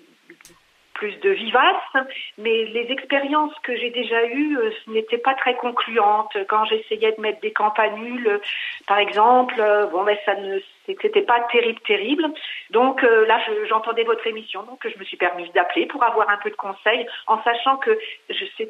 [1.00, 1.94] plus de vivaces,
[2.36, 6.36] mais les expériences que j'ai déjà eues euh, n'étaient pas très concluantes.
[6.50, 8.38] Quand j'essayais de mettre des campanules, euh,
[8.86, 12.26] par exemple, euh, bon, mais ça ne c'était pas terrible, terrible.
[12.70, 16.28] Donc euh, là, je- j'entendais votre émission, donc je me suis permise d'appeler pour avoir
[16.28, 17.98] un peu de conseils, en sachant que
[18.28, 18.68] je sais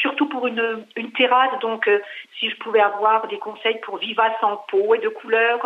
[0.00, 1.90] surtout pour une, une terrasse, donc
[2.38, 5.58] si je pouvais avoir des conseils pour vivaces en pot et de couleur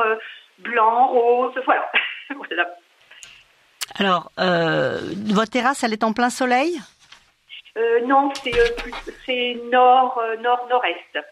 [0.58, 1.90] blanc, rose, voilà.
[3.94, 6.80] Alors, euh, votre terrasse, elle est en plein soleil?
[7.76, 11.24] Euh, non, c'est euh, nord, euh, nord, nord-est.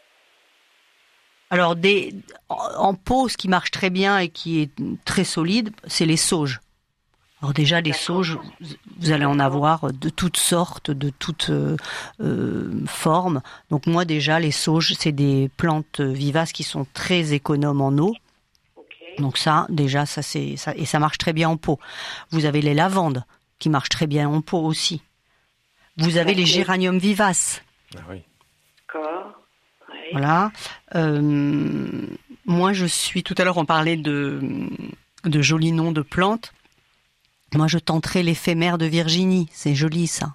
[1.50, 2.14] Alors, des,
[2.48, 4.70] en pot, ce qui marche très bien et qui est
[5.04, 6.60] très solide, c'est les sauges.
[7.42, 8.38] Alors déjà, les sauges,
[8.98, 11.76] vous- allez en avoir de toutes sortes, de toutes euh,
[12.86, 13.42] formes.
[13.70, 18.14] Donc moi, déjà, les sauges, c'est des plantes vivaces qui sont très économes en eau.
[19.18, 21.78] Donc ça, déjà, ça c'est ça et ça marche très bien en pot.
[22.30, 23.24] Vous avez les lavandes
[23.58, 25.02] qui marchent très bien en pot aussi.
[25.96, 27.62] Vous avez les géraniums vivaces.
[27.96, 28.22] Ah oui.
[28.88, 29.32] D'accord.
[29.90, 29.96] Oui.
[30.12, 30.50] Voilà.
[30.96, 31.20] Euh,
[32.46, 33.22] moi, je suis.
[33.22, 34.40] Tout à l'heure, on parlait de
[35.24, 36.52] de jolis noms de plantes.
[37.54, 39.48] Moi, je tenterai l'éphémère de Virginie.
[39.52, 40.34] C'est joli, ça.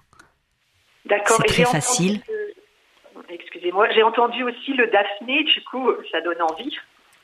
[1.06, 1.38] D'accord.
[1.38, 2.22] C'est très facile.
[2.22, 6.76] que- Excusez-moi, j'ai entendu aussi le daphné, du coup, ça donne envie.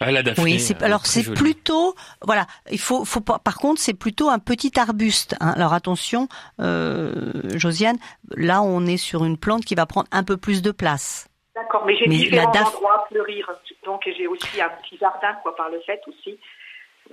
[0.02, 0.44] Ah, la Daphné.
[0.44, 1.38] Oui, c'est euh, alors très c'est jolie.
[1.40, 2.48] plutôt voilà.
[2.72, 3.40] Il faut faut pas.
[3.40, 5.36] Par contre, c'est plutôt un petit arbuste.
[5.40, 5.54] hein.
[5.56, 6.28] Alors attention,
[6.60, 7.98] euh, Josiane.
[8.36, 11.28] Là, on est sur une plante qui va prendre un peu plus de place.
[11.56, 13.50] D'accord, mais j'ai Mais différents la daph- endroits à fleurir.
[13.86, 16.38] Donc j'ai aussi un petit jardin, quoi, par le fait aussi.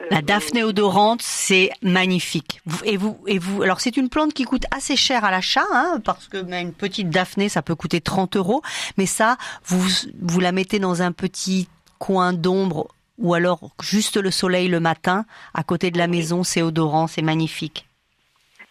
[0.01, 2.61] Euh, La Daphné odorante, c'est magnifique.
[2.85, 6.01] Et vous, et vous, alors c'est une plante qui coûte assez cher à l'achat, hein,
[6.05, 8.63] parce que ben, une petite Daphné, ça peut coûter 30 euros.
[8.97, 9.87] Mais ça, vous,
[10.21, 11.69] vous la mettez dans un petit
[12.07, 12.83] coin d'ombre
[13.19, 15.19] ou alors juste le soleil le matin,
[15.55, 17.79] à côté de la maison, c'est odorant, c'est magnifique.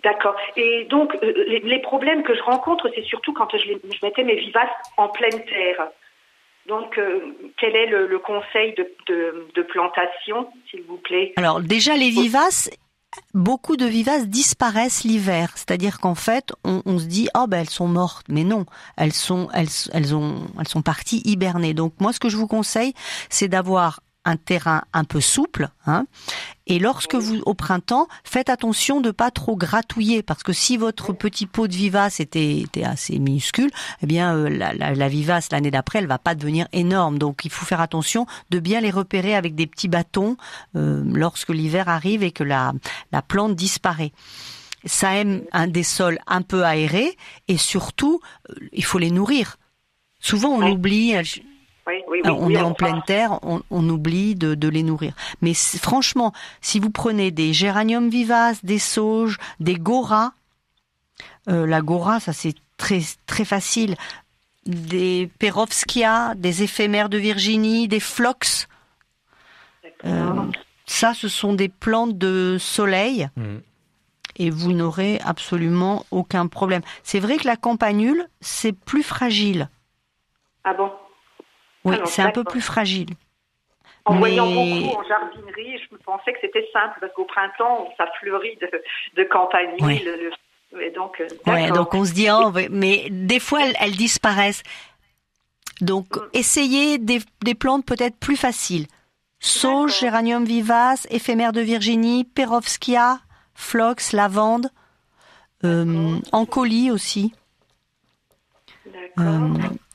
[0.04, 0.36] D'accord.
[0.58, 4.06] Et donc, euh, les, les problèmes que je rencontre, c'est surtout quand je, les- je
[4.06, 5.82] mettais mes vivaces en pleine terre.
[6.68, 7.20] Donc, euh,
[7.60, 11.34] quel est le, le conseil de, de, de plantation, s'il vous plaît?
[11.38, 12.70] Alors déjà les vivaces,
[13.34, 17.88] beaucoup de vivaces disparaissent l'hiver, c'est-à-dire qu'en fait on, se dit oh ben elles sont
[17.88, 18.66] mortes, mais non,
[18.98, 21.74] elles sont elles elles ont elles sont parties hiberner.
[21.74, 22.94] Donc moi ce que je vous conseille
[23.30, 26.06] c'est d'avoir un terrain un peu souple, hein,
[26.68, 31.12] et lorsque vous au printemps faites attention de pas trop gratouiller parce que si votre
[31.12, 35.52] petit pot de vivace était, était assez minuscule, eh bien euh, la, la, la vivace
[35.52, 37.18] l'année d'après elle va pas devenir énorme.
[37.18, 40.38] Donc il faut faire attention de bien les repérer avec des petits bâtons
[40.76, 42.74] euh, lorsque l'hiver arrive et que la,
[43.12, 44.12] la plante disparaît.
[44.86, 47.18] Ça aime un des sols un peu aérés
[47.48, 49.58] et surtout euh, il faut les nourrir.
[50.20, 51.16] Souvent on oublie.
[51.92, 52.22] Oui, oui, oui.
[52.24, 55.14] alors, on oui, est en pleine terre, on, on oublie de, de les nourrir.
[55.42, 56.32] Mais franchement,
[56.62, 60.32] si vous prenez des géraniums vivaces, des sauges, des goras,
[61.50, 63.96] euh, la gora, ça c'est très très facile.
[64.66, 68.68] Des perovskia, des éphémères de Virginie, des phlox.
[70.06, 70.34] Euh,
[70.86, 73.58] ça, ce sont des plantes de soleil Mm.
[74.38, 76.82] et vous n'aurez absolument aucun problème.
[77.04, 79.70] C'est vrai que la campanule, c'est plus fragile.
[80.64, 80.92] Ah bon?
[81.84, 82.52] Oui, c'est un peu d'accord.
[82.52, 83.10] plus fragile.
[84.06, 88.58] En voyant beaucoup en jardinerie, je pensais que c'était simple parce qu'au printemps, ça fleurit
[88.62, 88.70] de,
[89.16, 89.76] de campanile.
[89.82, 90.04] Oui.
[90.04, 91.78] le- Et donc, euh, Ouais, d'accord.
[91.78, 94.64] donc on se dit, oh, mais des fois elles, elles disparaissent.
[95.82, 98.88] Donc essayez des, des plantes peut-être plus faciles.
[99.40, 103.20] Sauge, géranium vivace, éphémère de Virginie, perovskia,
[103.56, 104.70] phlox, lavande,
[105.64, 107.34] euh, encolie aussi.
[109.20, 109.50] Euh,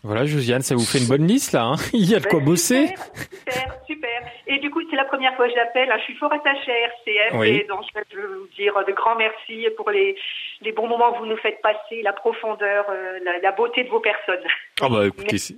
[0.06, 1.64] Voilà, Josiane, ça vous fait une bonne liste là.
[1.64, 2.86] hein Il y a de quoi bosser.
[2.88, 4.20] Super, super.
[4.46, 5.88] Et du coup, c'est la première fois que je l'appelle.
[5.98, 7.48] Je suis fort attachée à RCF Oui.
[7.48, 7.80] et donc
[8.12, 10.14] je veux vous dire de grands merci pour les,
[10.62, 13.88] les bons moments que vous nous faites passer, la profondeur, euh, la, la beauté de
[13.88, 14.46] vos personnes.
[14.80, 15.56] Ah bah écoutez, c'est-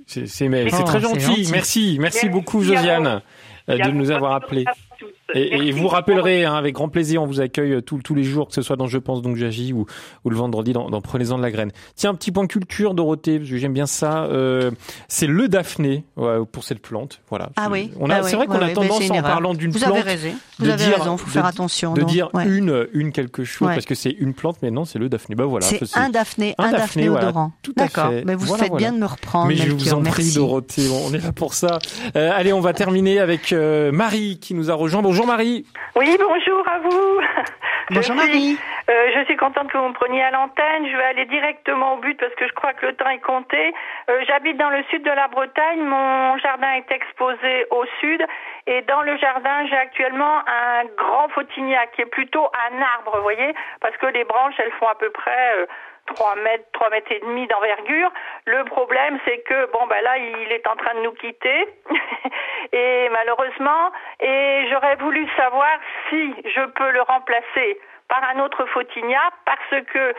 [0.80, 1.20] Oh, très gentil.
[1.20, 1.52] gentil.
[1.52, 3.20] Merci, merci Merci beaucoup Josiane
[3.68, 4.64] euh, de nous avoir appelés.
[5.34, 8.24] Et, et vous rappellerez hein, avec grand plaisir, on vous accueille euh, tous tous les
[8.24, 9.84] jours, que ce soit dans Je pense donc j'agis ou,
[10.24, 11.70] ou le vendredi dans, dans Prenez-en de la graine.
[11.96, 14.24] Tiens, un petit point culture, Dorothée, parce que j'aime bien ça.
[14.24, 14.70] euh,
[15.08, 17.20] c'est le Daphné ouais, pour cette plante.
[17.28, 17.50] Voilà.
[17.56, 17.90] Ah oui.
[18.00, 19.92] On a, Ah c'est vrai qu'on a ouais, tendance en parlant d'une Vous plante.
[19.92, 20.30] avez raison.
[20.58, 21.16] Vous de avez dire- raison.
[21.18, 21.92] Faut faire attention.
[21.94, 25.08] De dire une une quelque chose parce que c'est une plante, mais non, c'est le
[25.10, 25.34] Daphné.
[25.36, 25.66] Bah voilà.
[25.66, 27.52] C'est un Daphné, un Daphné, Daphné voilà, odorant.
[27.62, 28.10] tout à D'accord.
[28.12, 28.24] fait.
[28.24, 28.86] Mais vous Voilà, faites voilà.
[28.88, 29.48] bien de me reprendre.
[29.48, 30.32] Mais je vous en prie.
[30.32, 31.78] Dorothée, on est là pour ça.
[32.16, 35.02] Euh, allez, on va terminer avec euh, Marie qui nous a rejoint.
[35.02, 35.64] Bonjour Marie.
[35.96, 37.20] Oui, bonjour à vous.
[37.90, 38.58] Bonjour je suis, Marie.
[38.90, 40.86] euh, je suis contente que vous me preniez à l'antenne.
[40.90, 43.72] Je vais aller directement au but parce que je crois que le temps est compté.
[44.10, 45.80] Euh, J'habite dans le sud de la Bretagne.
[45.80, 48.22] Mon jardin est exposé au sud.
[48.66, 53.22] Et dans le jardin, j'ai actuellement un grand fautignac qui est plutôt un arbre, vous
[53.22, 55.54] voyez, parce que les branches, elles font à peu près...
[55.56, 55.66] euh,
[56.14, 58.10] 3 mètres, 3 mètres et demi d'envergure.
[58.46, 61.68] Le problème, c'est que, bon, ben là, il est en train de nous quitter.
[62.72, 65.78] et malheureusement, et j'aurais voulu savoir
[66.08, 67.78] si je peux le remplacer
[68.08, 70.14] par un autre Fautigna parce que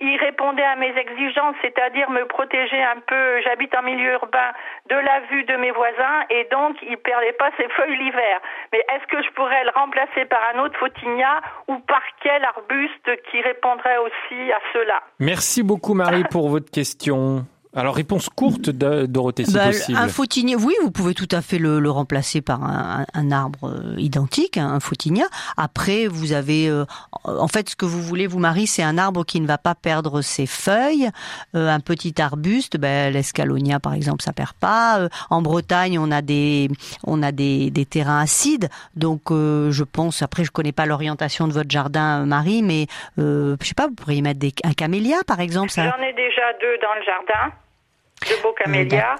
[0.00, 3.40] il répondait à mes exigences, c'est-à-dire me protéger un peu.
[3.42, 4.52] J'habite en milieu urbain
[4.90, 8.40] de la vue de mes voisins et donc il perdait pas ses feuilles l'hiver.
[8.72, 13.22] Mais est-ce que je pourrais le remplacer par un autre Fautigna ou par quel arbuste
[13.30, 15.02] qui répondrait aussi à cela?
[15.20, 17.46] Merci beaucoup Marie pour votre question.
[17.76, 19.98] Alors réponse courte de Dorothée si Bah, possible.
[19.98, 23.68] un fautigna, oui, vous pouvez tout à fait le, le remplacer par un, un- arbre
[23.68, 25.24] euh, identique, un fautigna.
[25.56, 26.84] Après, vous avez, euh,
[27.24, 29.74] en fait, ce que vous voulez, vous Marie, c'est un arbre qui ne va pas
[29.74, 31.10] perdre ses feuilles.
[31.56, 35.00] Euh, un petit arbuste, ben, l'escalonia par exemple, ça perd pas.
[35.00, 36.70] Euh, en Bretagne, on a des,
[37.04, 40.22] on a des, des terrains acides, donc euh, je pense.
[40.22, 42.86] Après, je connais pas l'orientation de votre jardin, euh, Marie, mais
[43.18, 45.70] euh, je sais pas, vous pourriez mettre des, un camélia par exemple.
[45.70, 47.52] Ça, J'en ai déjà deux dans le jardin,
[48.24, 49.16] de beaux camélias.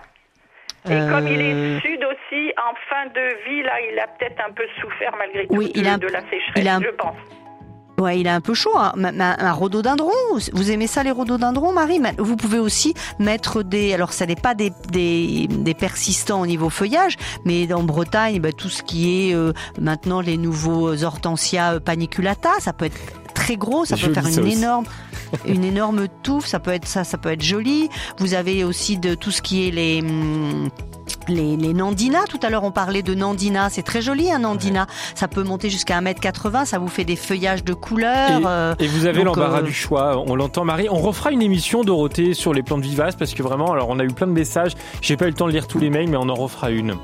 [0.87, 4.39] Et comme il Euh, est sud aussi, en fin de vie, là, il a peut-être
[4.47, 6.77] un peu souffert malgré tout Oui, de, il a un- de la sécheresse, il a
[6.77, 7.17] un- je pense.
[7.97, 8.77] Ouais, il est un peu chaud.
[8.77, 8.93] hein.
[8.97, 10.11] Ma- ma- Un, rhododendron.
[10.53, 12.01] Vous aimez ça les rhododendrons, Marie?
[12.01, 13.95] Ma- Vous pouvez aussi mettre des.
[13.95, 18.53] Alors, ça n'est pas des, des, des persistants au niveau feuillage, mais en Bretagne, bah,
[18.53, 22.99] tout ce qui est euh, maintenant les nouveaux hortensia paniculata, ça peut être
[23.35, 24.85] très gros, ça peut joli, faire une énorme,
[25.47, 26.47] une énorme touffe.
[26.47, 27.89] Ça peut être ça, ça peut être joli.
[28.19, 30.01] Vous avez aussi de tout ce qui est les.
[30.01, 30.71] hum,
[31.29, 34.87] les, les nandinas, tout à l'heure on parlait de nandina, c'est très joli un nandina,
[35.15, 38.43] ça peut monter jusqu'à 1m80, ça vous fait des feuillages de couleurs.
[38.47, 40.89] euh, Et vous avez l'embarras euh, du choix, on l'entend Marie.
[40.91, 44.05] On refera une émission Dorothée sur les plantes vivaces parce que vraiment, alors on a
[44.05, 44.73] eu plein de messages.
[45.01, 46.97] J'ai pas eu le temps de lire tous les mails, mais on en refera une.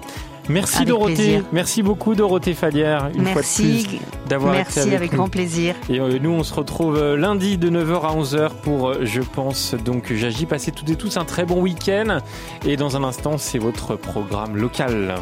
[0.50, 1.44] Merci Avec Dorothée, plaisir.
[1.52, 3.32] merci beaucoup Dorothée Falière une Merci.
[3.32, 3.98] fois de plus
[4.28, 5.18] d'avoir été Merci avec, avec nous.
[5.18, 5.74] grand plaisir.
[5.88, 9.20] Et euh, nous on se retrouve euh, lundi de 9h à 11h pour euh, je
[9.20, 10.46] pense donc j'agis.
[10.46, 12.18] Passez toutes et tous un très bon week-end
[12.66, 15.14] et dans un instant c'est votre programme local.